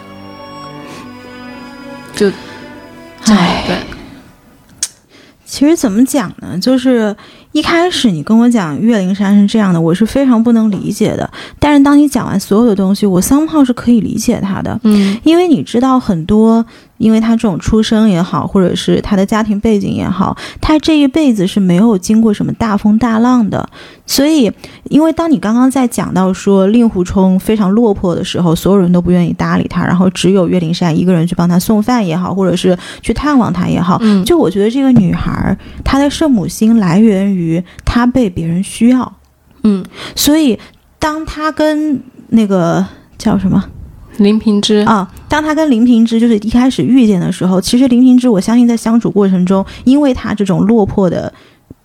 [2.15, 2.31] 就
[3.27, 3.77] 这么唉一段。
[5.43, 6.57] 其实怎么讲呢？
[6.57, 7.13] 就是
[7.51, 11.29] 一开始你跟我讲岳灵珊是这样的，我是非常不能理解的。
[11.59, 16.65] 但是当你讲完所有的东西，我 somehow 是可以理解他的，嗯因为你知道很多，
[16.97, 23.67] 因为他这种出生也好，或者是他的家庭背景也好，他这一辈子是没有经过什么大风大浪的。
[24.05, 24.51] 所以，
[24.85, 39.13] 因为当你刚刚在讲到说令狐冲非常落魄的时候，所有人都不愿意搭理他，然后只有岳灵珊一个人去帮他送饭也好，或者是去探望他也好，嗯，就我觉得这个女孩儿她的圣母心来源于她被别人需要，
[39.63, 39.83] 嗯，
[40.15, 40.57] 所以
[40.97, 42.85] 当她跟那个
[43.17, 43.63] 叫什么
[44.17, 51.33] 林平之，啊，当他跟林平之就是一开始遇见的时候，其实林平之我相信在相处过程中，因为他这种落魄的。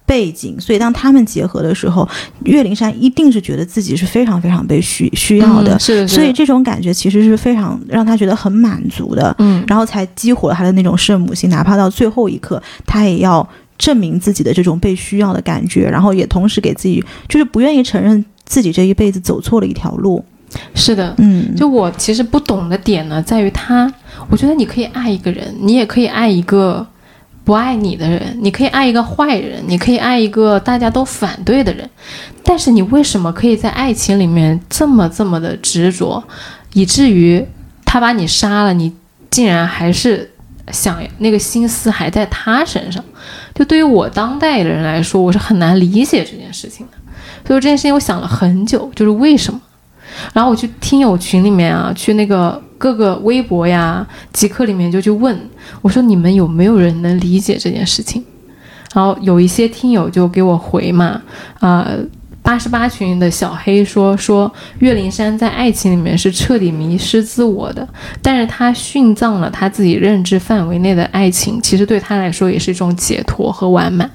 [0.05, 2.07] 背景，所以当他们结合的时候，
[2.45, 20.23] 岳灵珊一定是觉得自己是非常非常被需需要的，是的，所以这种感觉其实是非常让他觉得很满足的，嗯，然后才激活了他的那种圣母心，哪怕到最后一刻，他也要证明自己的这种被需要的感觉，然后也同时给自己就是不愿意承认自己这一辈子走错了一条路。
[20.75, 23.93] 是的，嗯，就我其实不懂的点呢，在于他，
[24.31, 26.87] 我觉得你可以爱一个人，你也可以爱一个。
[27.45, 31.91] 不爱你的人，你可以爱一个坏人，你可以爱一个大家都反对的人，
[32.45, 36.23] 但是你为什么可以在爱情里面这么这么的执着，
[36.73, 37.45] 以至于
[37.85, 38.95] 他把你杀了，你
[39.29, 40.31] 竟然还是
[40.71, 43.05] 想那个心思还在他身上？
[43.53, 46.93] 就对于我当代的人来说，我是很难理解这件事情的。
[47.45, 49.61] 所以这件事情我想了很久，就是为什么？
[50.33, 52.61] 然后我去听友群里面啊，去那个。
[52.83, 55.39] 各个微博呀、极客里面就去问
[55.83, 58.25] 我说：“你们有没有人能理解这件事情？”
[58.93, 61.23] 然后有一些听友就给我回嘛，
[61.61, 61.89] 啊，
[62.43, 67.89] 八十八群的小黑说说岳灵珊在爱情里面是彻底迷失自我的，
[68.21, 74.11] 但是他殉葬了他自己认知范围内的爱情，其实对他来说也是一种解脱和完满。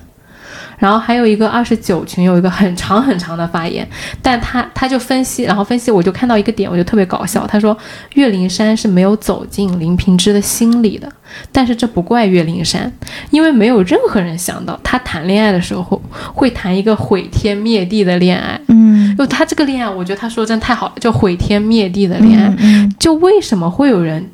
[0.77, 3.87] 然后还有一个二十九群有一个很长很长的发言，
[4.21, 7.47] 但他他就分析，然后分析我就看到一个点，我就特别搞笑。
[7.47, 7.75] 他说
[8.13, 11.11] 岳灵珊是没有走进林平之的心里的，
[11.51, 12.91] 但是这不怪岳灵珊，
[13.31, 16.01] 因为没有任何人想到他谈恋爱的时候
[16.33, 18.59] 会谈一个毁天灭地的恋爱。
[18.67, 22.55] 嗯，就他这个恋爱，我觉得他说真太好了，就毁天灭地的恋爱。
[22.99, 24.29] 就为什么会有人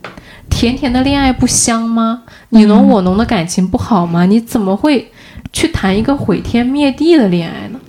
[0.50, 2.24] 甜甜的恋爱不香吗？
[2.50, 4.26] 你侬我侬的感情不好吗？
[4.26, 5.10] 你怎么会？
[5.54, 7.80] 去谈一个毁天灭地的恋爱呢？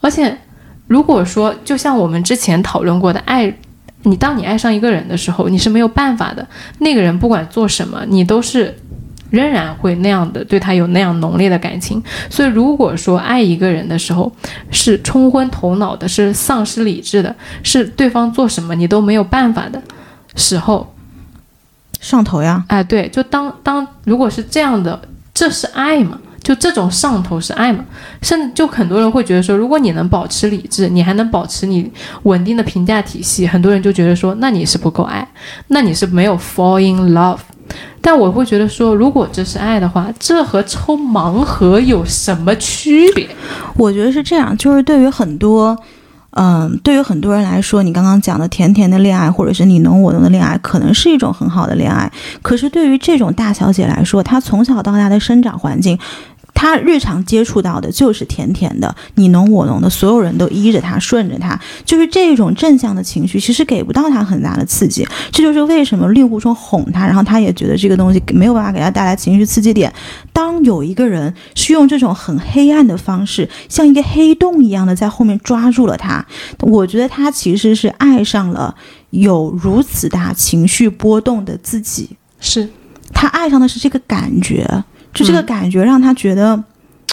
[0.00, 0.38] 而且，
[0.86, 3.52] 如果说就像我们之前讨论过的，爱
[4.02, 6.46] 你，当你爱上一个人的时候，你是没有办法的。
[6.78, 8.78] 那个人不管做什么，你都是
[9.30, 12.00] 仍然会那样的对他有那样浓烈的感情。
[12.30, 14.30] 所以，如果说爱一个人的时候
[14.70, 17.34] 是冲昏头脑的，是丧失理智的，
[17.64, 19.82] 是对方做什么你都没有办法的
[20.36, 20.94] 时候，
[22.00, 22.64] 上头呀！
[22.68, 25.00] 哎，对，就当当如果是这样的，
[25.34, 26.20] 这是爱吗？
[26.42, 27.84] 就这种上头是爱嘛？
[28.22, 31.90] 甚至就很多人会觉得说，如果你能保持理智，你还能保持你
[32.22, 35.28] 稳定的评价体系，很多人就觉得说，那你是不够爱，
[35.68, 37.38] 那你是没有 fall in love。
[38.00, 43.28] 但我会觉得说，如果这是爱的话，这和抽盲盒有什么区别？
[43.76, 45.76] 我觉得是这样，就是对于很多。
[46.32, 52.10] 嗯，对于很多人来说，你刚刚讲的甜甜的恋爱，或者是你侬我侬的恋爱，可能是一种很好的恋爱。
[52.42, 55.98] 可是对于这种大小姐来说，她从小到大的生长环境。
[56.60, 65.06] 他日常接触到的就是甜甜的，你侬我侬的，所有人都依着他，顺着他，就是这种正向的情绪，其实给不到他很大的刺激。
[65.30, 69.92] 这就是为什么令狐冲哄他，然后他也觉得这个东西没有办法给他带来情绪刺激点。
[70.32, 76.26] 当有一个人是用这种很黑暗的方式，像一个黑洞一样的在后面抓住了他，
[76.58, 78.74] 我觉得他其实是爱上了
[79.10, 82.68] 有如此大情绪波动的自己，是
[83.14, 84.82] 他爱上的是这个感觉。
[85.18, 86.62] 就这个感觉让他觉得，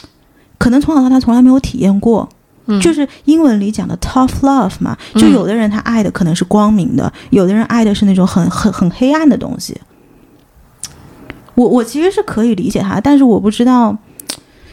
[0.57, 2.27] 可能从小到大从来没有体验过，
[2.81, 4.97] 就是英文里讲的 tough love 嘛。
[5.15, 9.75] 就有的人他爱的可能是光明的，有的人爱的是那种很很很黑暗的东西。
[11.55, 13.97] 我我其实是可以理解他，但是我不知道，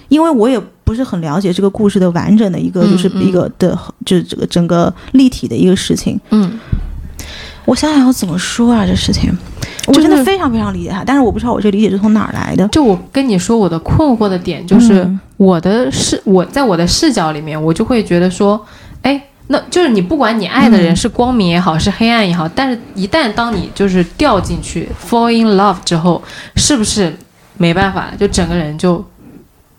[0.09, 6.21] 因为我也不是很了解这个故事的完整的一个，就是一个的，就是这个整个立体的一个事情。
[6.31, 6.59] 嗯，
[7.65, 9.37] 我想想要怎么说啊，这事情。
[9.87, 12.69] 我真的非常非常理解他，但是我不知道我这理解是从哪儿来的。
[12.69, 18.65] 就我跟你说，我的困惑的点就是我的视我在我的视角里面，我就会觉得说，
[19.03, 26.23] 哎，那就是你不管你爱的人是光明也好，是黑暗也好，但是一旦当你就是掉进去 fall in love 之后，
[26.55, 27.13] 是不是
[27.57, 28.13] 没办法了？
[28.17, 29.05] 就整个人就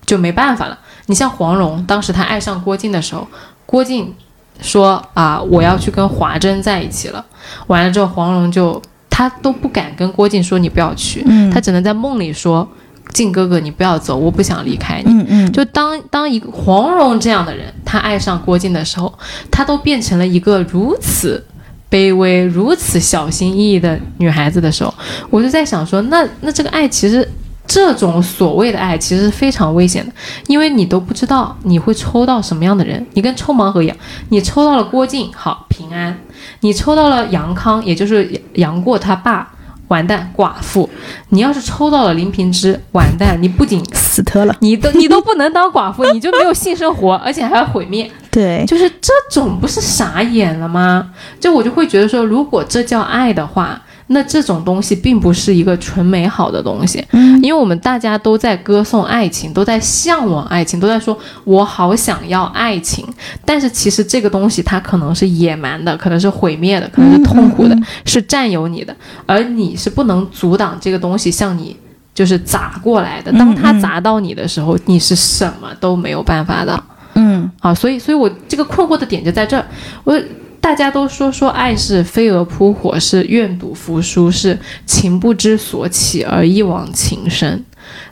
[0.05, 0.77] 就没办法了。
[1.05, 3.25] 你像黄蓉，当时她爱上郭靖的时候，
[3.65, 4.13] 郭靖
[4.61, 7.25] 说啊，我要去跟华筝在一起了。
[7.67, 8.81] 完了之后，黄蓉就。
[9.15, 11.23] 她都不敢跟郭靖说你不要去，
[11.53, 12.67] 她只能在梦里说
[13.13, 19.13] ：“靖哥哥，你不要走，我不想离开你。”嗯嗯，就当当一个黄蓉这样的人，她爱上郭靖的时候，
[19.51, 21.45] 她都变成了一个如此
[21.91, 24.91] 卑微、如此小心翼翼的女孩子的时候，
[25.29, 27.29] 我就在想说，那那这个爱其实。
[27.65, 30.11] 这种所谓的爱其实是非常危险的，
[30.47, 33.97] 因为你都不知道你会抽到什么样的人，你跟抽盲盒一样，
[34.29, 36.13] 你抽到了郭靖，好平安；
[36.59, 39.49] 你抽到了杨康，也就是杨过他爸，
[39.87, 40.87] 完蛋寡妇；
[41.29, 48.11] 你要是抽到了林平之，完蛋，你不仅死特了，你都你都不能当寡妇， 你就没有性生活，而且还要毁灭。
[48.29, 51.11] 对，就是这种不是傻眼了吗？
[51.39, 53.81] 就我就会觉得说，如果这叫爱的话。
[54.07, 63.05] 那这种东西并不是一个纯美好的东西，嗯因为我们大家都在歌颂爱情，都在向往爱情，都在说我好想要爱情，
[63.43, 68.95] 但是其实这个东西它可能是野蛮的，可能是毁灭的，可能是痛苦的，嗯嗯是占有你的，
[69.25, 71.75] 而你是不能阻挡这个东西向你。
[72.15, 76.83] 就是砸过来的，当它砸到你的时候，你是什么都没有办法的。
[77.15, 79.65] 嗯啊，所以，所以我这个困惑的点就在这儿。
[80.03, 80.15] 我
[80.63, 87.65] 大家都说说爱是飞蛾扑火，是愿赌服输，是情不知所起而一往情深。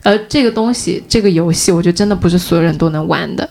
[0.04, 3.48] 而这个东西，这个游戏，我觉得真的不是所有人都能玩的，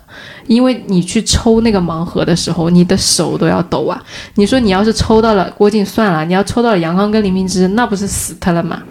[0.46, 4.02] 因为你去抽那个盲盒的时候，你的手都要抖啊。
[4.34, 8.82] 你说你要是抽到了郭靖算了，你要抽到了杨康跟林明之，那不是死他了吗？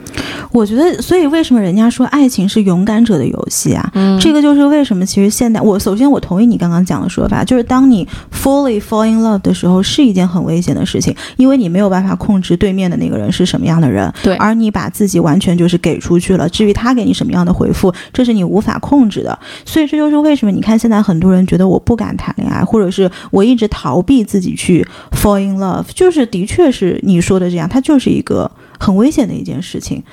[0.52, 3.92] 我觉得，所以为什么人家说爱情是勇敢者的游戏啊？
[3.94, 19.38] 嗯这个就是为什么其实现代，我首先我同意你刚刚讲的说法，就是当你 fully fall in love 的时候，是一件很危险的事情，因为你没有办法控制对面的那个人是什么样的人，对而你把自己完全就是给出去了，至于他给你什么样的回复，这是你无法控制的。
[19.66, 30.04] 所以这就是为什么你看现在很多人觉得我不敢谈恋爱，或者是我一直逃避自己去 fall in love，就是的确是你说的这样，它就是一个很危险的一件事情。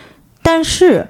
[0.43, 1.07] 但是，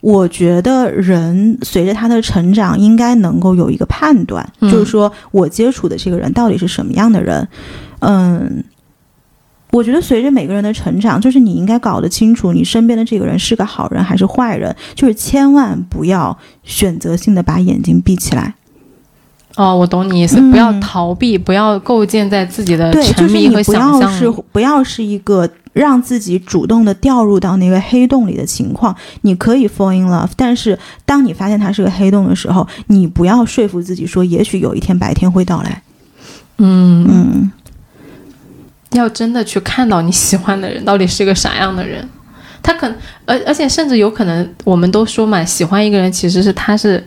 [0.00, 7.46] 我觉得人随着他的成长，应该能够有一个判断，嗯就是说我接触的这个人到底是什么样的人。
[8.00, 8.62] 嗯，
[9.74, 18.54] 我觉得随着每个人的成长，就是你应该搞得清楚，你身边的这个人是个好人还是坏人，就是千万不要选择性的把眼睛闭起来。
[19.56, 24.30] 哦，我懂你意思，嗯不要逃避，不要构建在自己的对，沉就是你不要是。
[24.52, 28.94] 不要是一个让自己主动的掉入到那个黑洞里的情况。
[29.22, 35.82] 你可以 fall in love，但是当你发现它是个黑洞的时候，你不要说服自己说，也许有一天白天会到来。
[36.58, 37.52] 嗯嗯，
[38.94, 42.08] 要真的去看到你喜欢的人到底是个啥样的人，
[42.62, 47.06] 他可能，而而且甚至有可能，我们都说嘛，喜欢一个人其实是他是，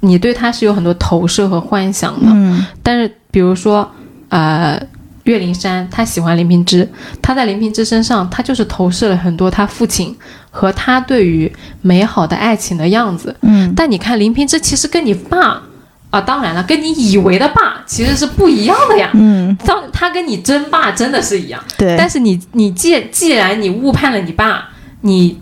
[0.00, 2.26] 你对他是有很多投射和幻想的。
[2.30, 3.90] 嗯但是比如说，
[4.28, 4.80] 呃，
[5.24, 6.88] 岳灵珊他喜欢林平之，
[7.20, 10.16] 他在林平之身上，他就是投射了很多他父亲
[10.50, 11.52] 和他对于
[11.82, 13.34] 美好的爱情的样子。
[13.42, 15.60] 嗯但你看林平之其实跟你爸
[16.10, 19.10] 啊，当然了，跟你以为的爸其实是不一样的呀。
[19.14, 24.68] 嗯，当他跟你真爸真的是一样，对，但是你你既既然你误判了你爸，
[25.02, 25.38] 你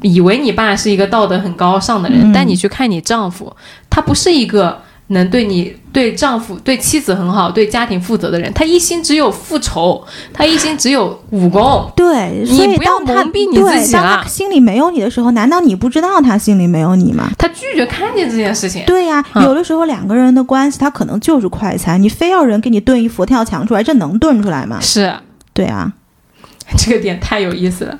[0.00, 3.54] 以为你爸是一个道德很高尚的人，嗯但你去看你丈夫，
[3.90, 11.88] 他不是一个能对你、对丈夫、对妻子很好、对家庭负责的人，他一心只有复仇，他一心只有武功。
[11.94, 17.30] 对，你所以不要当他蒙蔽你对自己当他了心里没有你的时候，难道你不知道他心里没有你吗？
[17.38, 18.84] 他拒绝看见这件事情。
[18.86, 24.78] 对呀、嗯有的时候两个人的关系，他可能就是快餐，你非要人给你炖一佛跳墙出来，这能炖出来吗？
[24.80, 25.14] 是
[25.52, 25.92] 对啊，
[26.76, 27.98] 这个点太有意思了。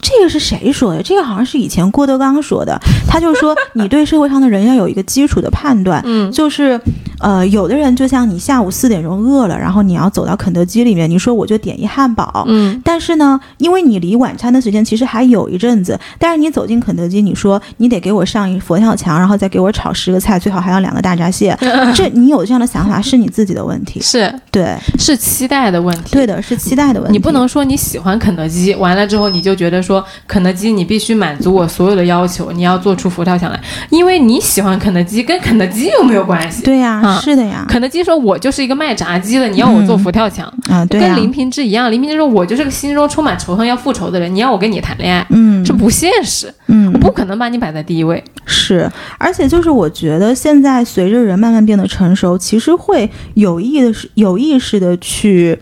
[0.00, 1.02] 这个是谁说的？
[1.02, 2.78] 这个好像是以前郭德纲说的。
[3.06, 6.80] 他就说，你对社会上的人要有一个基础的判断，嗯就是，
[7.20, 21.56] 呃，有的人就像你下午四点钟饿了，然后你要走到肯德基里面，你说我就点一汉堡，嗯但是呢，因为你离晚餐的时间其实还有一阵子，但是你走进肯德基，你说你得给我上一佛跳墙，然后再给我炒十个菜，最好还要两个大闸蟹，
[21.94, 24.00] 这你有这样的想法是你自己的问题。
[24.00, 26.10] 是 对，是期待的问题。
[26.12, 27.12] 对的，是期待的问题。
[27.12, 33.60] 你不能说你喜欢肯德基，完了之后你就觉得说肯德基你必须满足我所有的要求，你要做出佛跳墙来，
[33.90, 36.62] 因为你喜欢肯德基，跟肯德基又没有关系。
[36.62, 41.90] 对呀、啊是的呀，肯德基说我就是一个卖炸鸡的，你要我做佛跳墙，啊，对呀、跟林平之一样。
[41.90, 48.22] 林平之说我就是个心中充满仇恨要复仇的人，你要我跟你谈恋爱，嗯，这不现实，嗯我不可能把你摆在第一位。
[48.44, 55.58] 是，而且就是我觉得现在随着人慢慢变得成熟，其实会有意的是有意识的去。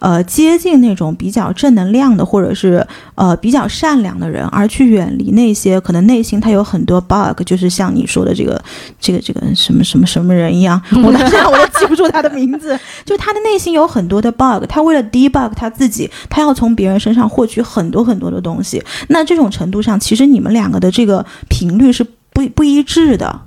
[0.00, 2.84] 呃，接近那种比较正能量的，或者是
[3.14, 8.60] 呃比较善良的人，而去远离那些可能内心他有很多 bug，就是像你说的这个
[8.98, 18.82] 这个这个什么什么什么人一样，我到现在我都记不住他的名字，就他的内心有很多的 bug，他为了 debug 他自己，他要从别人身上获取很多很多的东西。
[19.08, 23.42] 那这种程度上，其实你们两个的这个频率是不不一致的。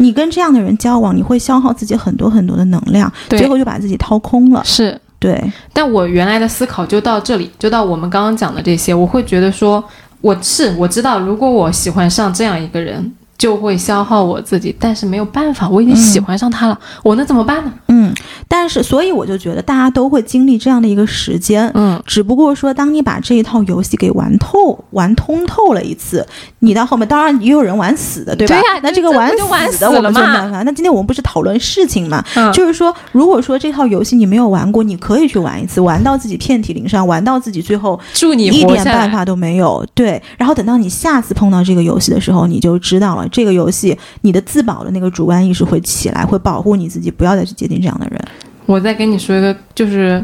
[0.00, 4.62] 你跟这样的人交往，你会消耗自己很多很多的能量，对最后就把自己掏空了。
[4.64, 9.82] 是，对，但我原来的思考就到这里，就到我们刚刚讲的这些，我会觉得说，
[10.20, 17.72] 我是我知道，如果我喜欢上这样一个人，就会消耗我自己，但是没有办法，我已经喜欢上他了，我能怎么办呢？
[17.86, 18.12] 嗯，
[18.48, 26.26] 但是所以我就觉得大家都会经历这样的一个时间，嗯，只不过说当你把这一套游戏给玩透、玩通透了一次，
[26.60, 28.54] 你到后面当然也有人玩死的，对吧？
[28.54, 30.62] 对呀那这个玩死死的我们没办法。
[30.62, 32.24] 那今天我们不是讨论事情嘛？
[32.34, 38.64] 嗯就是说，如果说这套游戏你没有玩过，你可以去玩一次，玩到自己遍体鳞伤，玩到自己最后祝你一。
[38.68, 39.84] 点办法都没有。
[39.94, 48.20] 对，然后等到你下次碰到这个游戏的时候，你就知道了，这个游戏你的自保的那个主观意识会起来，会保护你自己，不要再去接近这样的人。
[48.66, 50.22] 我再跟你说一个，就是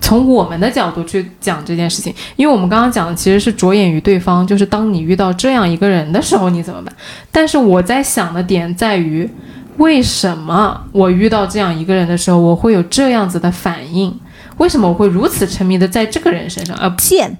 [0.00, 6.94] 从我们的角度去讲这件事情，因为我们刚刚讲的其实是着眼于对方，就是当你遇到这样一个人的时候，你怎么办？
[7.30, 9.28] 但是我在想的点在于，
[9.76, 14.12] 为什么我遇到这样一个人的时候，我会有这样子的反应？
[14.58, 17.36] 为什么我会如此沉迷的在这个人身上，而不贱，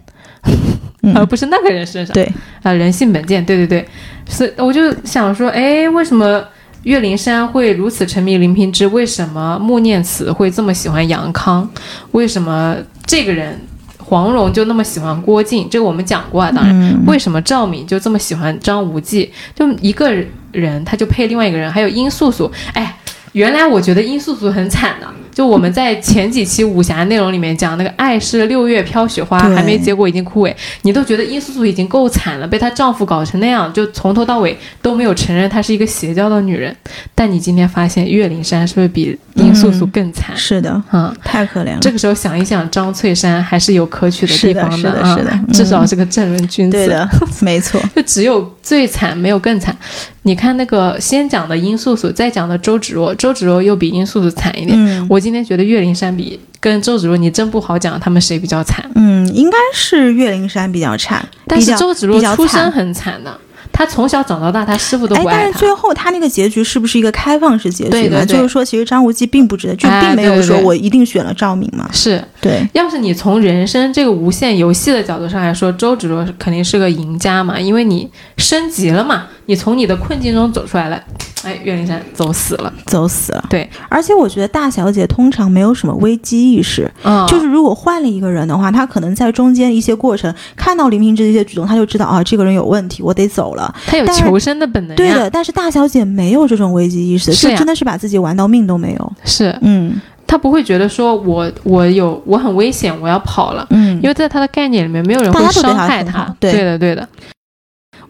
[1.14, 2.14] 而不是那个人身上？
[2.14, 2.30] 对，
[2.62, 3.86] 啊，人性本贱，对对对，
[4.26, 6.42] 所以我就想说，哎，为什么
[6.84, 8.86] 岳灵珊会如此沉迷林平之？
[8.86, 11.68] 为什么穆念慈会这么喜欢杨康？
[12.12, 12.76] 为什么
[13.06, 13.60] 这个人
[13.98, 15.68] 黄蓉就那么喜欢郭靖？
[15.70, 19.30] 这个我们讲过啊，当然，嗯为什么赵敏就这么喜欢张无忌？
[19.54, 20.10] 就一个
[20.52, 22.96] 人他就配另外一个人，还有殷素素，哎。
[23.34, 36.74] 原来我觉得殷素素很惨的，就我们在前几期武侠内容里面讲那个爱是六月飘雪花，还没结果已经枯萎，你都觉得殷素素已经够惨了，被她丈夫搞成那样，就从头到尾都没有承认她是一个邪教的女人。
[37.14, 40.36] 但你今天发现岳灵珊是不是比殷素素更惨？
[40.36, 41.78] 是的，嗯，太可怜了。
[41.80, 46.76] 这个时候想一想，张翠山还是有可取的地方是的是的啊，是的嗯至少是个正人君子。
[46.76, 47.08] 对的，
[47.42, 47.80] 没错。
[47.96, 49.76] 就只有最惨，没有更惨。
[50.22, 54.74] 你看那个先讲的殷素素，再讲的周芷若，周芷若又比殷素素惨一点。
[54.78, 58.84] 嗯我今天觉得岳灵珊比跟周芷若，你真不好讲他们谁比较惨。
[58.94, 63.36] 嗯，应该是岳灵珊比较惨，但是周芷若出身很惨的，
[63.72, 65.30] 她从小长到大，她师傅都爱她。
[65.30, 67.90] 但是最后他那个结局是不是一个开放式结局呢？
[67.90, 71.88] 对对对就是说，其实张无忌并不值得，就哎并没有说我一定选了赵敏嘛。
[71.92, 81.02] 是，对，要是你从人生这个无限游戏的角度上来说，周芷若肯定是个赢家嘛，因为你升级了嘛，你从你的困境中走出来了。
[81.42, 82.72] 哎，岳灵珊走死了。
[82.86, 83.44] 走死了。
[83.48, 93.74] 对，而且我觉得大小姐通常没有什么危机意识，嗯，就是如果换了一个人的话，她可能在中间一些过程看到林平之的一些举动，她就知道啊，这个人有问题，我得走了。
[93.86, 94.96] 她有求生的本能。
[94.96, 99.12] 对的，但是大小姐没有这种危机意识，就真的是把自己玩到命都没有。
[99.24, 99.94] 是嗯
[100.34, 106.26] 他不会觉得说我我有我很危险，我要跑了，嗯因为在他的概念里面，没有人会伤害他。
[106.40, 107.08] 对的，对的。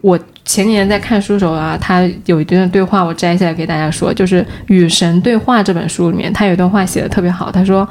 [0.00, 7.86] 我前几年在看书的时候啊，他有一段对话，我摘下来给大家说，就是《与神对话》这本书里面，他有一段话写的特别好，他说。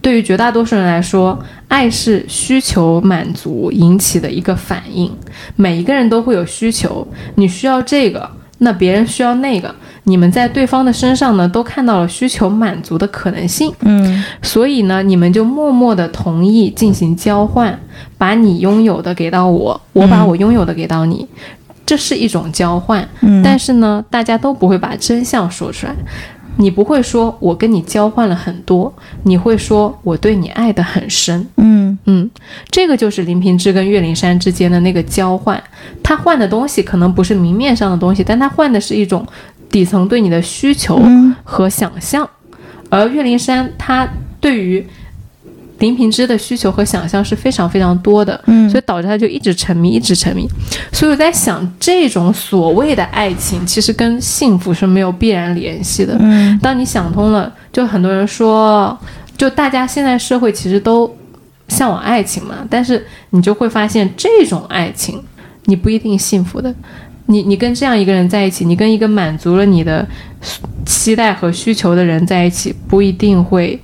[0.00, 5.10] 对于绝大多数人来说，爱是需求满足引起的一个反应。
[5.56, 9.74] 每一个人都会有需求，你需要这个，那别人需要那个，
[10.04, 13.72] 你们在对方的身上呢，都看到了需求满足的可能性。
[13.80, 17.78] 嗯所以呢，你们就默默的同意进行交换，
[18.18, 21.26] 把你拥有的给到我，我把我拥有的给到你，
[21.86, 23.06] 这是一种交换。
[23.22, 25.94] 嗯，但是呢，大家都不会把真相说出来。
[26.56, 28.92] 你不会说我跟你交换了很多，
[29.24, 31.44] 你会说我对你爱得很深。
[31.56, 32.30] 嗯嗯，
[32.70, 35.60] 这个就是林平之跟岳灵珊之间的那个交换。
[36.00, 39.26] 他换的东西可能不是明面上的东西，但他换的是一种
[39.74, 42.28] 底层对你的需求嗯和想象。
[42.88, 44.08] 而岳灵珊她
[44.38, 44.86] 对于
[45.80, 50.48] 林平之的需求和想象是非常非常多的，嗯所以导致他就一直沉迷，一直沉迷。
[50.92, 56.16] 所以我在想，这种所谓的爱情，其实跟幸福是没有必然联系的。
[56.20, 58.96] 嗯当你想通了，就很多人说，
[59.36, 61.12] 就大家现在社会其实都
[61.66, 65.20] 向往爱情嘛，但是你就会发现，这种爱情
[65.64, 66.72] 你不一定幸福的。
[67.26, 70.06] 你你跟这样一个人在一起，你跟一个满足了你的
[70.84, 73.80] 期待和需求的人在一起，不一定会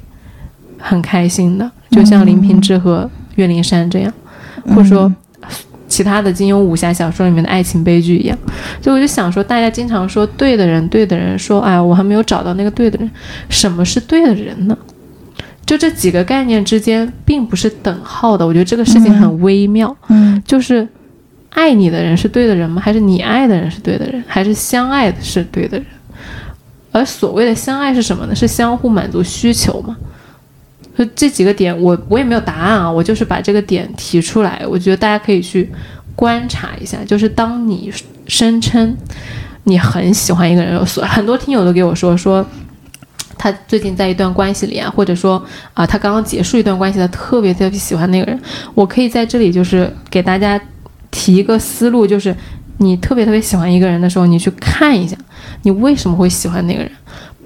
[0.79, 1.71] 很开心的。
[1.91, 4.13] 就像林平之和岳灵珊这样，
[4.69, 5.13] 或者说
[5.89, 8.39] 其他的金庸武侠小说里面的爱情悲剧一样。
[8.81, 13.11] 所以我就想说，大家经常说对的人，对的人，说哎，我还没有找到那个对的人。
[13.49, 14.77] 什么是对的人呢？
[15.67, 19.97] 就这几个概念之间并不是等号的，我觉得这个事情很微妙。
[20.09, 20.87] 嗯就是
[21.51, 22.81] 爱你的人是对的人吗？
[22.81, 24.23] 还是你爱的人是对的人？
[24.27, 25.87] 还是相爱的是对的人？
[26.93, 28.35] 而所谓的相爱是什么呢？
[28.35, 29.97] 是相互满足需求吗？
[30.97, 35.71] 所以这几个点我我也没有答案啊，我就是把这个点提出来，我觉得大家可以去
[36.17, 36.99] 观察一下。
[37.05, 37.93] 就是当你
[38.27, 38.97] 声称
[39.65, 42.45] 你很喜欢一个人，所很多听友都给我说说。
[43.43, 45.43] 他最近在一段关系里啊，或者说
[45.73, 48.39] 啊，他刚刚结束一段关系，他特别特别喜欢那个人。
[48.75, 50.61] 我可以在这里就是给大家
[51.11, 52.35] 提一个思路，就是
[52.79, 55.17] 你特别特别喜欢一个人的时候，你去看一下，
[55.63, 56.91] 你为什么会喜欢那个人，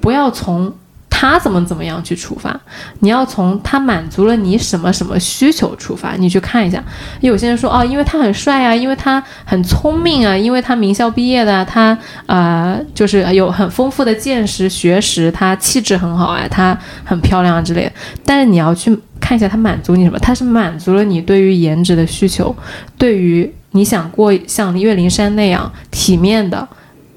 [0.00, 0.72] 不要从。
[1.16, 2.60] 他怎么怎么样去出发？
[2.98, 6.82] 你要从他满足了你什么什么需求出发，你去看一下。
[7.20, 11.96] 有些人说哦，因为他很帅啊，因为他很聪明啊，因为他名校毕业的，他
[12.26, 17.92] 呃就是有很丰富的见识学识，他气质很好啊，他很漂亮之类的。
[18.26, 20.18] 但是你要去看一下他满足你什么？
[20.18, 22.54] 他是满足了你对于颜值的需求，
[22.98, 26.68] 对于你想过像岳灵珊那样体面的，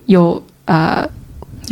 [0.05, 1.05] 有呃。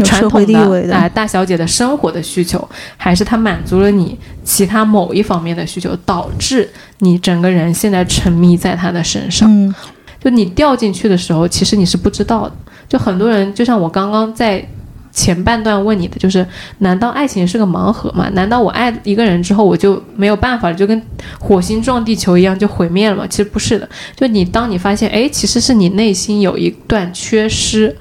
[0.04, 2.68] 传统的啊，大小姐的生活的需求，
[2.98, 6.70] 还是他满足了你其他某一方面的需求，导致
[7.00, 9.50] 你整个人现在沉迷在他的身上。
[9.50, 9.74] 嗯，
[10.20, 12.54] 就你掉进去的时候，其实你是不知道的。
[12.90, 14.68] 就很多人，就像我刚刚在
[15.16, 16.46] 前半段问你的，就是
[16.80, 18.30] 难道爱情是个盲盒吗？
[18.34, 21.02] 难道我爱一个人之后，我就没有办法了，就跟
[21.40, 23.26] 火星撞地球一样就毁灭了吗？
[23.28, 23.90] 其实不是的。
[24.16, 27.96] 就你当你发现，哎，其实是你内心有一段缺失。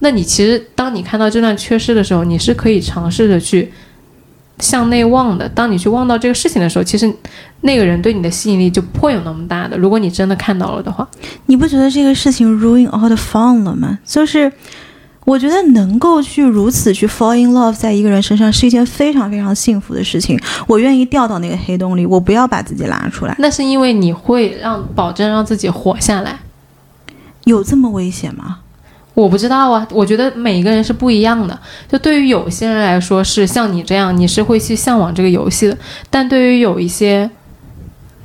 [0.00, 3.72] 那你其实，当你看到这段缺失的时候，你是可以尝试着去
[4.58, 5.48] 向内望的。
[5.48, 7.10] 当你去望到这个事情的时候，其实
[7.62, 9.78] 那个人对你的吸引力就不会有那么大的。
[9.78, 11.08] 如果你真的看到了的话，
[11.46, 13.98] 你不觉得这个事情 ruin all the fun 了吗？
[14.04, 14.52] 就是
[15.24, 20.38] 我觉得能够去如此去 fall in love 在一个人身上是一件非常非常幸福的事情。
[20.66, 23.34] 我愿意掉到那个黑洞里，我不要把自己拉出来。
[23.38, 26.40] 那是因为你会让保证让自己活下来，
[27.44, 28.58] 有这么危险吗？
[29.14, 31.58] 我不知道啊，我觉得每一个人是不一样的。
[31.86, 35.76] 就对于有些人来说，是像你这样，你是会去向往这个游戏的；
[36.08, 37.30] 但对于有一些，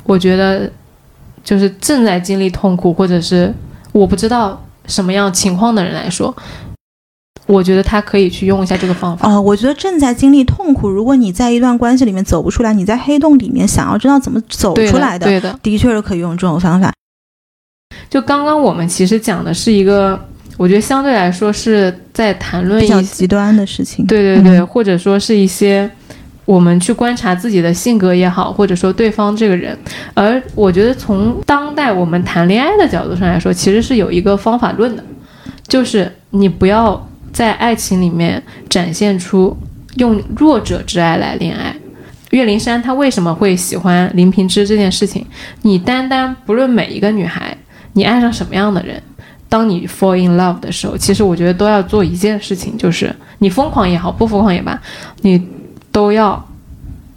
[0.06, 0.72] 我觉得
[1.44, 3.54] 就是正在经历痛苦，或者是
[3.92, 6.34] 我不知道什么样情况的人来说，
[7.48, 9.28] 我觉得他可以去用一下这个方法。
[9.28, 16.94] 啊，我觉得正在经历痛苦，如果你在一段关系里面走不出来，你在黑洞里面想要知道怎么走出来的，对的，的确是可以用这种方法。
[18.10, 20.20] 就刚刚我们其实讲的是一个。
[20.58, 25.88] 我觉得相对来说是在谈论比较极端的事情，对对对，或者说是一些
[26.46, 29.78] 我们去观察自己的性格也好，或者说对方这个人。
[30.16, 35.04] 而我觉得从当代我们谈恋爱的角度上来说，其实是有一个方法论的，
[35.68, 37.08] 就是你不要
[37.38, 39.56] 在爱情里面展现出
[39.98, 41.76] 用弱者之爱来恋爱。
[42.32, 45.24] 岳灵珊她为什么会喜欢林平之这件事情？
[45.62, 47.56] 你单单不论每一个女孩，
[47.94, 49.00] 你爱上什么样的人。
[49.48, 54.82] 当你 fall in love 的时候，其实我觉得都要做一件事情，就是你疯狂也好，不疯狂也罢，
[55.22, 55.48] 你
[55.92, 56.44] 都要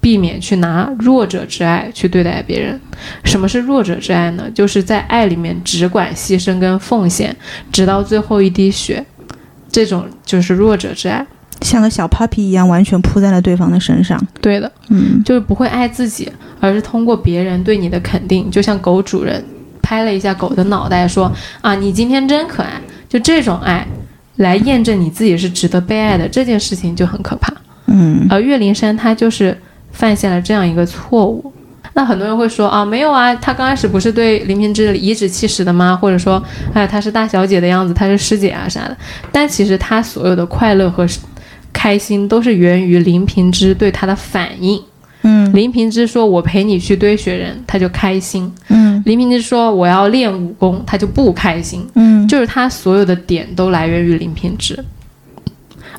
[0.03, 2.79] 避免去拿弱者之爱去对待别人。
[3.25, 4.51] 什么是弱者之爱呢？
[4.55, 7.35] 就是在爱里面只管牺牲跟奉献，
[7.73, 9.03] 直到最后一滴血，
[9.71, 11.27] 这种就是弱者之爱，
[11.63, 14.21] 像个小 puppy 一样，完全扑在了对方的身上。
[14.41, 19.45] 对的，嗯，就是不会爱自己，而是通过别人对你的肯定，就像狗主人。
[19.83, 23.85] 拍了一下狗的脑袋，说：“啊，你今天真可爱。”就这种爱，
[24.37, 27.53] 来验证你自己是值得被爱的这件事情就很可怕。
[27.87, 29.57] 嗯，而岳灵珊她就是
[29.91, 31.53] 犯下了这样一个错误。
[31.93, 35.97] 那很多人会说：“啊，没有啊，她刚开始不是对林平之颐指气使的吗？
[36.01, 38.97] 或者说，哎，她是大小姐的样子，她是师姐啊啥的。”
[39.33, 41.07] 但其实她所有的快乐和
[41.73, 44.81] 开心都是源于林平之对她的反应。
[45.23, 54.83] 嗯，林平之说：“我陪你去堆雪人，他就开心。”嗯，林平之说：“我要练武功，他就不开心。”嗯，就是他所有的点都来源于林平之。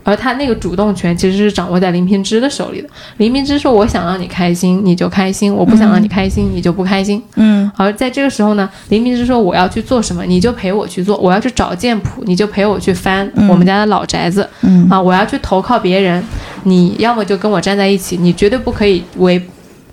[0.03, 2.89] 而他那个主动权其实是掌握在林平之的手里的。
[3.17, 7.71] 林平之说：“我想让你开心，你就开心；我不想让你开心，你就不开心。”嗯。
[7.77, 14.49] 而在这个时候呢，林平之说：“我要去做什么，你就陪我去做；我要去找剑谱，你就陪我去翻我们家的老宅子。
[14.61, 14.89] 嗯。
[14.89, 16.23] 啊，我要去投靠别人，
[16.63, 19.39] 你要么就跟我站在一起，你绝对不可以违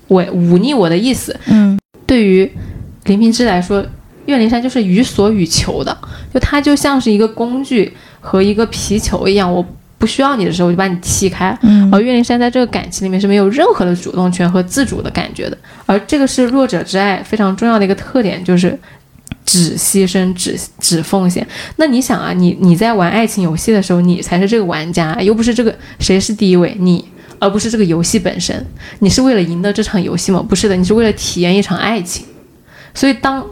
[0.07, 1.77] 违忤逆我的意思。”嗯。
[2.07, 2.51] 对于
[3.05, 3.85] 林平之来说，
[4.25, 5.95] 岳灵珊就是予所欲求的，
[6.33, 9.63] 就他就像是一个工具和一个皮球一样，我。
[9.99, 11.55] 不需要你的时候，我就把你踢开。
[11.61, 15.57] 嗯，而岳灵珊在这个感情里面是没有任何的主动权和自主的感觉的。
[15.85, 18.79] 而这个是弱者之爱非常重要的一个特点，就是
[19.45, 21.45] 只牺牲、只只奉献。
[21.75, 27.03] 那你想啊，你你在玩爱情游戏的时候，你才是这个玩家，又不是这个谁是第一位，你
[27.37, 28.65] 而不是这个游戏本身。
[28.99, 30.41] 你是为了赢得这场游戏吗？
[30.47, 32.25] 不是的，你是为了体验一场爱情。
[32.93, 33.45] 所以当。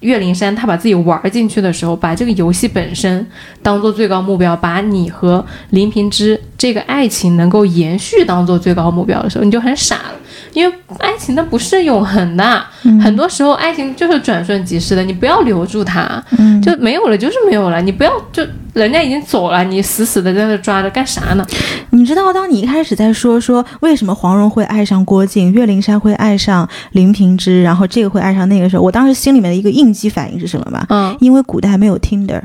[0.00, 3.26] 岳灵珊，他把自己玩进去的时候，把这个游戏本身
[3.62, 10.14] 当做最高目标，把你和林平之这个爱情能够延续当做最高目标的时候，你就很傻了。
[10.52, 12.64] 因为爱情它不是永恒的，
[13.02, 16.22] 很多时候爱情就是转瞬即逝的，你不要留住它，
[16.62, 21.46] 就没有了就是没有了，你不要就人家已经走了，你死死的在那抓着干啥呢？
[21.90, 30.86] 你知道，当你一开始在说说为什么黄蓉会爱上郭靖，岳灵珊会爱上林平之，然后这个会爱上那个时候，我当时心里面的一个应激反应是什么吗？
[30.88, 32.40] 嗯，因为古代没有 Tinder，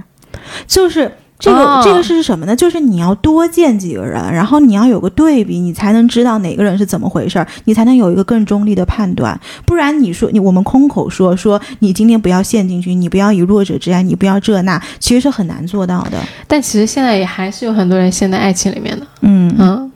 [0.68, 1.12] 就是。
[1.42, 2.56] 这个这个是什么呢？
[2.56, 9.38] 就是你要多见几个人，然后你要有个对比，你才能知道哪个人是怎么回事儿，你才能有一个更中立的判断。
[9.66, 16.20] 不然你说你我们空口说说你今天不要陷进去，你不要以弱者之爱，你不要这那，其实是很难做到的。
[16.48, 19.08] 但其实现在也还是有很多人陷在爱情里面的。
[19.22, 19.92] 嗯嗯，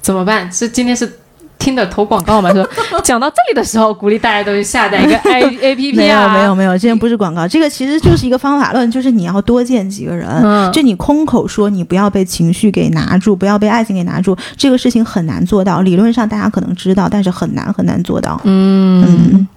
[0.00, 0.50] 怎么办？
[0.50, 1.12] 是今天是。
[1.58, 2.52] 听的投广告嘛？
[2.52, 2.68] 说
[3.02, 5.42] 讲到这里的时候，鼓励大家都去下载一个 A
[5.72, 6.28] A P P 啊。
[6.28, 10.28] 没有没有没有，这不是广告，这个其实就是一个方法论，就是你要多见几个人。
[10.28, 15.80] 嗯，就你空口说，你不要被情绪给拿住，不要被爱情给拿住，这个事情很难做到。
[15.80, 18.40] 理论上大家可能知道，但是很难很难做到。
[18.44, 19.48] 嗯嗯，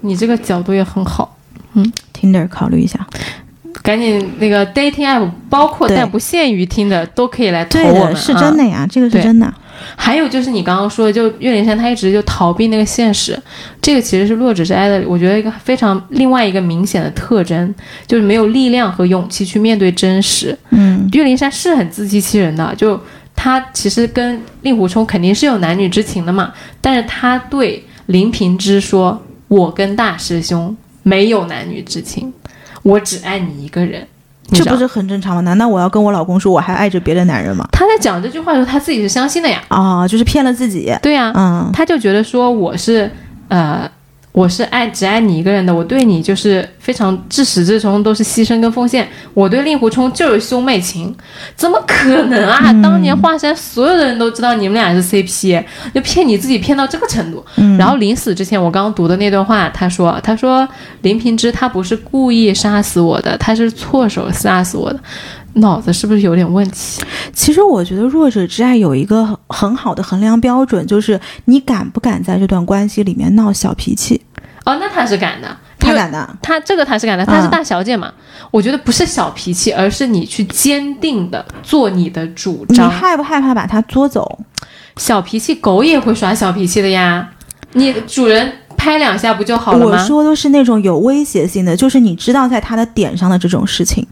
[0.00, 1.36] 你这个角度也很好。
[1.74, 3.06] 嗯，Tinder 考虑一下，
[3.86, 8.16] 赶紧那个 dating app，包括但不限于听的都可以来投我们。
[8.16, 9.54] 是真的呀，这个是真的。
[9.94, 13.40] 还有就是你刚刚说的，就岳灵珊她一直就逃避那个现实，
[13.80, 17.72] 这个其实是弱者之爱的，我觉得一个非常另外一个明显的特征，
[18.08, 20.58] 就是没有力量和勇气去面对真实。
[20.70, 23.00] 嗯，岳灵珊是很自欺欺人的，就
[23.36, 32.32] 她其实跟令狐冲肯定是有男女之情的嘛，但是她对林平之说：“我跟大师兄没有男女之情，
[32.86, 34.06] 我只爱你一个人。”
[34.52, 35.40] 这不是很正常吗？
[35.40, 37.66] 难道我要跟我老公说我还爱着别的男人吗？
[37.72, 39.60] 他在讲这句话的时候，他自己是相信的呀。
[39.68, 40.94] 啊，就是骗了自己。
[41.02, 43.10] 对呀，嗯，他就觉得说我是，
[43.48, 43.90] 呃。
[44.36, 49.08] 我是爱只爱你一个人的，我对你就是非常至始至终都是牺牲跟奉献。
[49.32, 51.16] 我对令狐冲就是兄妹情，
[51.56, 52.70] 怎么可能啊？
[52.82, 55.64] 当年华山所有的人都知道你们俩是 CP，
[55.94, 57.42] 就骗你自己骗到这个程度。
[57.78, 60.68] 然后临死之前，我刚刚读的那段话，他说：“他说
[61.00, 65.00] 林平之他不是故意杀死我的，他是错手杀死我的，
[65.56, 67.02] 脑子是不是有点问题？”
[67.32, 74.20] 其实我觉得弱者之爱有一个很好的衡量标准，就是你敢不敢在这段关系里面闹小脾气。
[74.64, 78.12] 哦，那他是敢的，他敢的，他这个他是敢的，他是大小姐嘛。
[78.50, 82.88] 我觉得不是小脾气，而是你去坚定的做你的主张。
[82.88, 84.40] 你害不害怕把他捉走？
[84.96, 87.28] 小脾气，狗也会耍小脾气的呀。
[87.74, 89.92] 你主人拍两下不就好了吗？
[89.92, 94.04] 我说的是那种有威胁性的，就是你知道在他的点上的这种事情。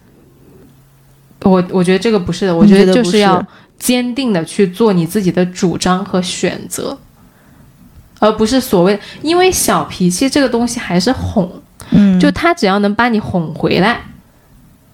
[1.45, 3.41] 我我觉得这个不是的，我觉得就是要
[3.79, 6.99] 坚定的去做你自己的主张和选择。
[8.21, 11.51] 而不是所谓，因为小脾气这个东西还是哄，
[11.91, 14.01] 嗯，就他只要能把你哄回来，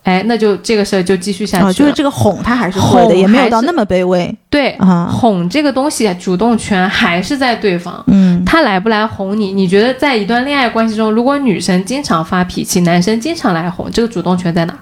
[0.02, 1.78] 哎，那就这个事儿就继续下去。
[1.78, 4.34] 就是这个哄他还是哄的，也没有到那么卑微。
[4.48, 4.76] 对，
[5.12, 8.02] 哄这个东西主动权还是在对方。
[8.08, 9.52] 嗯，他来不来哄你？
[9.52, 14.76] 你觉得在一段恋爱关系中，如果女生经常发脾气，男生经常来哄，这个主动权在哪？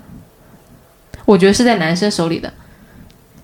[1.29, 2.51] 我觉得是在男生手里的。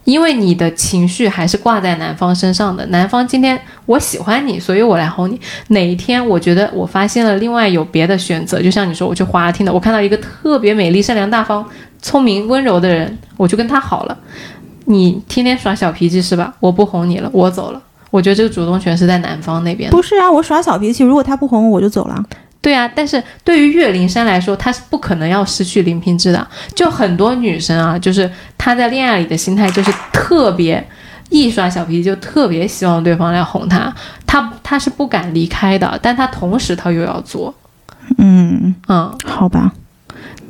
[0.05, 5.39] 因为你的情绪还是挂在男方身上的，男方今天我喜欢你，所以我来哄你。
[5.69, 11.67] 哪一天我觉得我发现了另外有别的选择，就像你说，我去花听的，我看到一个特别美丽、善良、大方、
[12.01, 14.17] 聪明、温柔的人，我就跟他好了。
[14.87, 16.55] 你天天耍小脾气是吧？
[16.61, 17.83] 我不哄你了，我走了。
[18.11, 19.91] 我觉得这个主动权是在男方那边。
[19.91, 22.25] 不是啊，我耍小脾气，如果他不哄我，我就走了。
[22.65, 26.49] 对啊，但是对于岳灵珊来说，她是不可能要失去林平之的。
[26.75, 30.83] 就很多女生啊，就是她在恋爱里的心态就是特别
[31.29, 33.95] 一耍小脾气，就特别希望对方来哄她，
[34.27, 37.55] 她她是不敢离开的，但她同时她又要做。
[38.17, 39.71] 嗯嗯，好吧。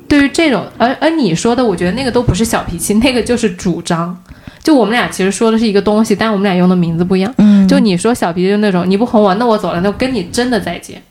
[0.06, 4.16] 对于这种，而而你说的，我觉得那个都不是小脾气，那个就是主张。
[4.62, 7.34] 就我们俩其实说的是一个东西，但我们俩用的名字不一样。
[7.38, 11.02] 嗯，就你说小脾气就那种，你不哄我，那我走了，那我跟你真的再见。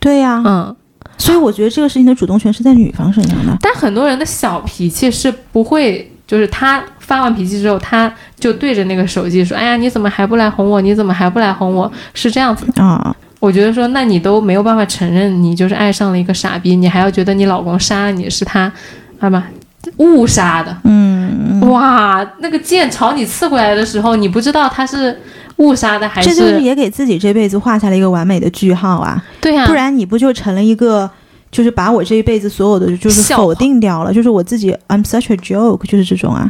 [0.00, 0.76] 对呀，嗯，
[1.16, 3.56] 所以我觉得这个事情的主动权是在女方身上的。
[3.60, 10.80] 但很多人的小脾气是不会，就是他发完脾气之后，他就对着那个手机说：“哎呀，你怎么还不来哄我？
[10.80, 13.14] 你怎么还不来哄我？”是这样子啊。
[13.40, 18.72] 我觉得说，那你都没有办法承认你就是爱上了一个傻逼，你还要觉得你老公杀了你是他，
[19.18, 19.48] 啊吧，
[19.96, 20.76] 误杀的。
[20.84, 25.18] 嗯，哇，那个剑朝你刺过来的时候，你不知道他是。
[25.58, 29.22] 误杀的还是这就是也给自己这辈子画下了一个完美的句号啊！
[29.40, 31.10] 对呀，不然你不就成了一个，
[31.50, 36.48] 就是把我这一辈子所有的就是否定掉了，就是我自己 I'm such a joke，就是这种啊！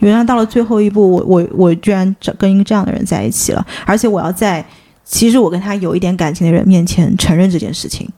[0.00, 4.64] 原来到了最后一步，我我我居然找跟一个这样的人在一起了，而且我要在
[5.04, 8.08] 其实我跟他有一点感情的人面前承认这件事情。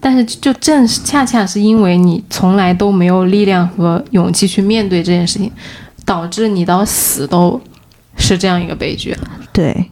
[0.00, 5.48] 但是就正是恰恰是因为你从来都没有力量和勇气去面对这件事情，
[6.04, 7.60] 导致你到死都。
[8.16, 9.16] 是这样一个悲剧，
[9.52, 9.90] 对，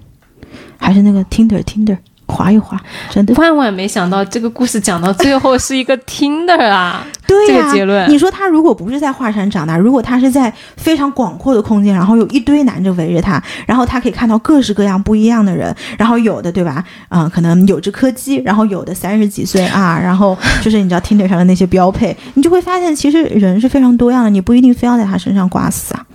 [0.76, 1.96] 还是那个 Tinder Tinder
[2.26, 3.34] 划一划，真的。
[3.34, 7.04] 万万没想到这个故事讲到最后是一个 Tinder 啊！
[7.26, 16.84] 对这个结论你说他如果不是在华山长大，如果他是在非常广阔的空间，然后有一堆男的围着他，然后他可以看到各式各样不一样的人，然后有的对吧？
[17.08, 26.06] 嗯，可能有只柯基，然后有的三十几岁啊， 然后就是你知道 Tinder 上的那些标配，你就会发现其实人是非常多样的，你不一定非要在他身上挂死啊。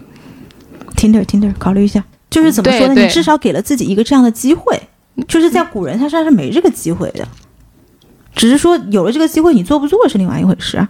[0.96, 3.02] Tinder Tinder 考虑一下，就是怎么说呢？
[3.02, 4.80] 你至少给了自己一个这样的机会，
[5.28, 7.28] 就是在古人他身上是没这个机会的，
[8.36, 10.90] 只是说有了这个机会，你做不做是另外一回事啊。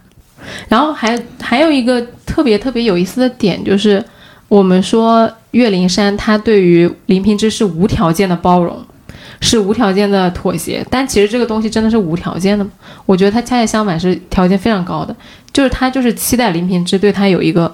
[0.69, 4.03] 然后还还有一个特别特别有意思的点，就是
[4.47, 8.79] 我们说岳灵珊她对于林平之是无条件的包容，
[9.41, 12.71] 是无条件的妥协，但其实这个东西真的是无条件的吗？
[13.05, 15.15] 我觉得他恰恰相反，是条件非常高的，
[15.51, 17.73] 就是他就是期待林平之对他有一个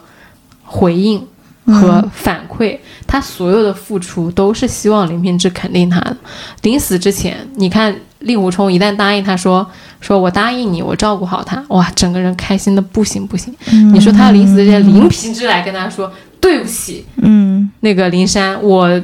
[0.63, 1.21] 回应
[1.65, 6.17] 和反馈，他所有的付出都是希望林平之肯定他的。
[6.63, 9.65] 临死之前，你看令狐冲一旦答应他说
[9.99, 13.53] 说我答应你，我照顾好他，哇，整个人开心的不行不行。
[13.93, 19.01] 你说他临死之前，林平之来跟他说对不起，嗯，那个林山，我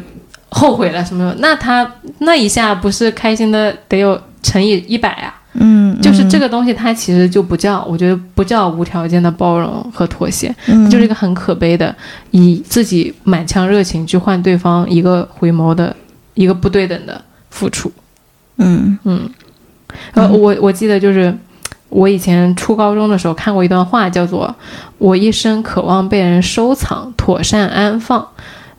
[0.49, 1.35] 后悔了什么？
[1.39, 1.89] 那他
[2.19, 5.33] 那一下不是开心的得有乘以一百啊？
[5.59, 10.89] 嗯，就是这个东西，它其实就不叫，我觉得不叫无条件的包容和妥协，嗯。
[10.89, 11.95] 就是一个很可悲的，
[12.31, 15.95] 以自己满腔热情去换对方一个回眸的
[16.33, 17.91] 一个不对等的付出。
[18.57, 18.97] 嗯。
[19.03, 19.29] 嗯，
[20.13, 21.35] 呃，我我记得就是
[21.89, 24.53] 我以前初高中的时候看过一段话，叫做
[24.99, 28.27] “我一生渴望被人收藏，妥善安放，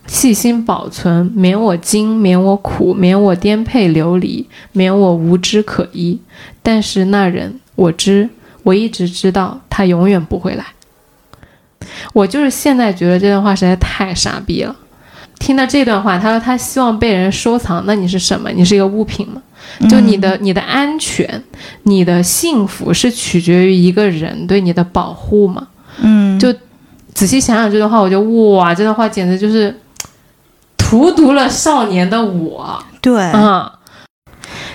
[0.09, 6.19] 细心保存，免我惊，免我苦，免我颠沛流离，免我无枝可依。
[6.63, 8.29] 但是那人，我知，
[8.65, 10.65] 我一直知道，他永远不会来。”
[12.13, 14.75] 我就是现在觉得这段话实在太傻逼了。
[15.39, 18.51] 听到这段话，他说他希望被人收藏，那你是什么？
[18.51, 19.41] 你是一个物品吗？
[19.89, 21.43] 就你的你的安全、
[21.85, 25.69] 你的幸福是取决于一个人对你的保护吗？
[26.01, 26.53] 嗯，就
[27.15, 29.75] 仔细想想这段话，我就哇，这段话简直就是
[30.89, 33.71] 荼毒了少年的我对，嗯！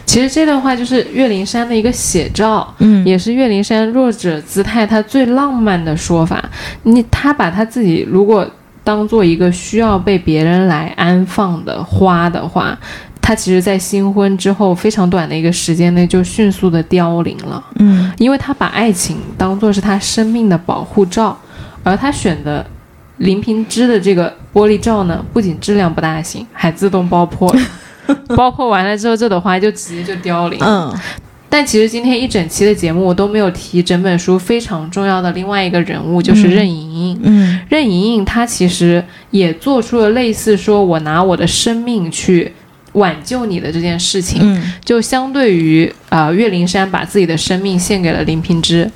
[0.06, 6.44] 其实这段话就是岳灵珊的一个写照，嗯也是岳灵珊弱者姿态她最浪漫的说法。
[6.84, 8.48] 你她把她自己如果
[8.84, 12.78] 当做一个需要被别人来安放的花的话，
[13.20, 17.64] 她其实在新婚之后非常短的一个时间内就迅速的凋零了。
[17.80, 21.36] 嗯因为她把爱情当做是她生命的保护罩，
[21.82, 22.64] 而她选的
[23.18, 27.62] 林平之的这个玻璃罩呢，不仅质量不大行，还自动爆破了。
[28.36, 30.60] 爆破完了之后，这朵花就直接就凋零。
[30.62, 30.94] 嗯
[31.50, 37.20] 但其实今天一整期的节目我都没有提整本书非常重要的另外一个人物，就是任盈盈。
[37.22, 42.52] 嗯任盈盈她其实也做出了类似说我拿我的生命去
[42.94, 44.42] 挽救你的这件事情。
[44.42, 48.90] 嗯就相对于呃岳灵珊把自己的生命献给了林平之，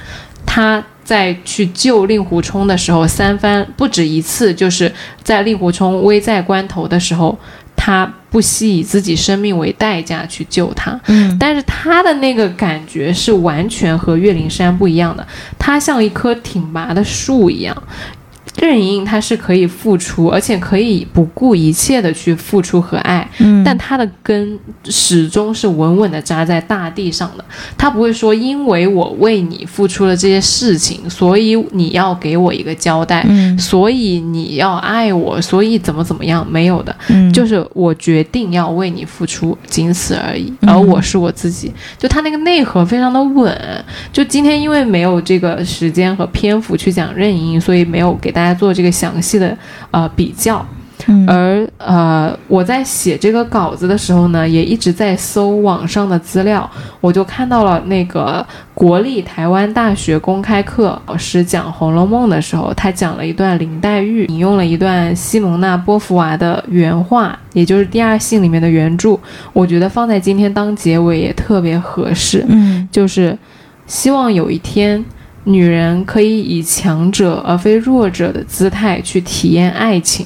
[0.43, 4.91] 他在去救令狐冲的时候，三番不止一次，就是
[5.23, 7.39] 在令狐冲危在关头的时候，
[7.77, 10.99] 他不惜以自己生命为代价去救他。
[11.07, 15.25] 嗯但是他的那个感觉是完全和岳灵珊不一样的，
[15.57, 17.83] 他像一棵挺拔的树一样。
[18.57, 27.45] 任盈盈她是可以付出，而且可以不顾一切的去付出和爱，嗯，但她的根始终是稳稳的扎在大地上的。
[27.77, 40.51] 她不会说，因为我为你付出了这些事情，所以你要给我一个交代，嗯所以你要爱我，所以怎么怎么样，没有的，嗯就是我决定要为你付出，仅此而已。
[40.61, 43.55] 嗯而我是我自己，就她那个内核非常的稳。
[44.11, 49.57] 就今天因为没有这个时间和篇幅去讲任盈盈，所以没有给大家做这个详细的
[49.91, 50.65] 呃比较。
[51.09, 56.69] 嗯而呃，我在写这个稿子的时候呢，也一直在搜网上的资料，
[56.99, 69.17] 我就看到了那个国立台湾大学公开课老师讲《红楼梦》的时候，他讲了一段林黛玉，引用了一段西蒙娜·波伏娃的原话，也就是《第二性》里面的原著，
[69.53, 72.43] 我觉得放在今天当结尾也特别合适。
[72.49, 73.37] 嗯就是
[73.85, 75.05] 希望有一天，
[75.47, 80.25] 女人可以以强者而非弱者的姿态去体验爱情。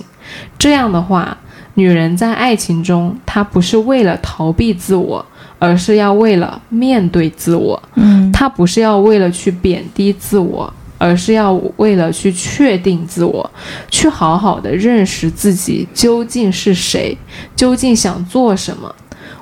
[0.58, 1.38] 这样的话，
[1.76, 5.24] 女人在爱情中，她不是为了逃避自我，
[5.60, 7.82] 而是要为了面对自我。
[7.96, 13.48] 嗯她不是要为了去贬低自我，而是要为了去确定自我，
[13.92, 17.16] 去好好的认识自己究竟是谁，
[17.56, 18.96] 究竟想做什么，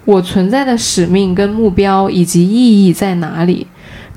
[0.03, 3.65] 我存在的使命跟目标以及意义在哪里？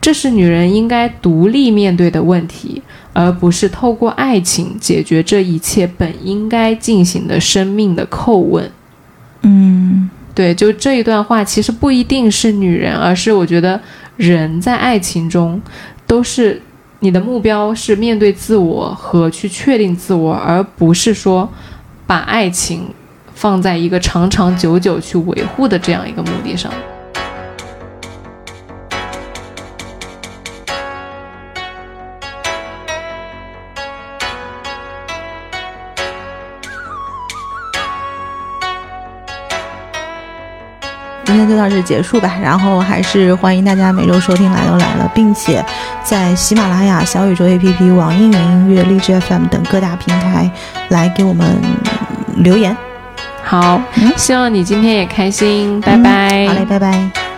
[0.03, 2.82] 这是女人应该独立面对的问题，
[3.12, 8.68] 而不是透过爱情解决这一切本应该进行的生命的叩问。
[9.42, 13.80] 嗯对，就这一段话，其实不一定是女人，而是我觉得
[14.16, 15.62] 人在爱情中
[16.07, 16.61] 都是
[16.98, 21.48] 你的目标是面对自我和去确定自我，而不是说
[22.07, 22.88] 把爱情
[23.34, 26.72] 放在一个长长久久去维护的这样一个目的上。
[41.62, 45.64] 到这结束吧，然后还是欢迎大家每周收听来都来了，并且
[46.02, 50.50] 在喜马拉雅、小宇宙 APP、网易云音乐、荔枝 FM 等各大平台
[50.88, 51.56] 来给我们
[52.38, 52.76] 留言。
[53.44, 53.80] 好，
[54.16, 56.46] 希望你今天也开心，拜拜。
[56.48, 57.32] 好嘞，拜拜。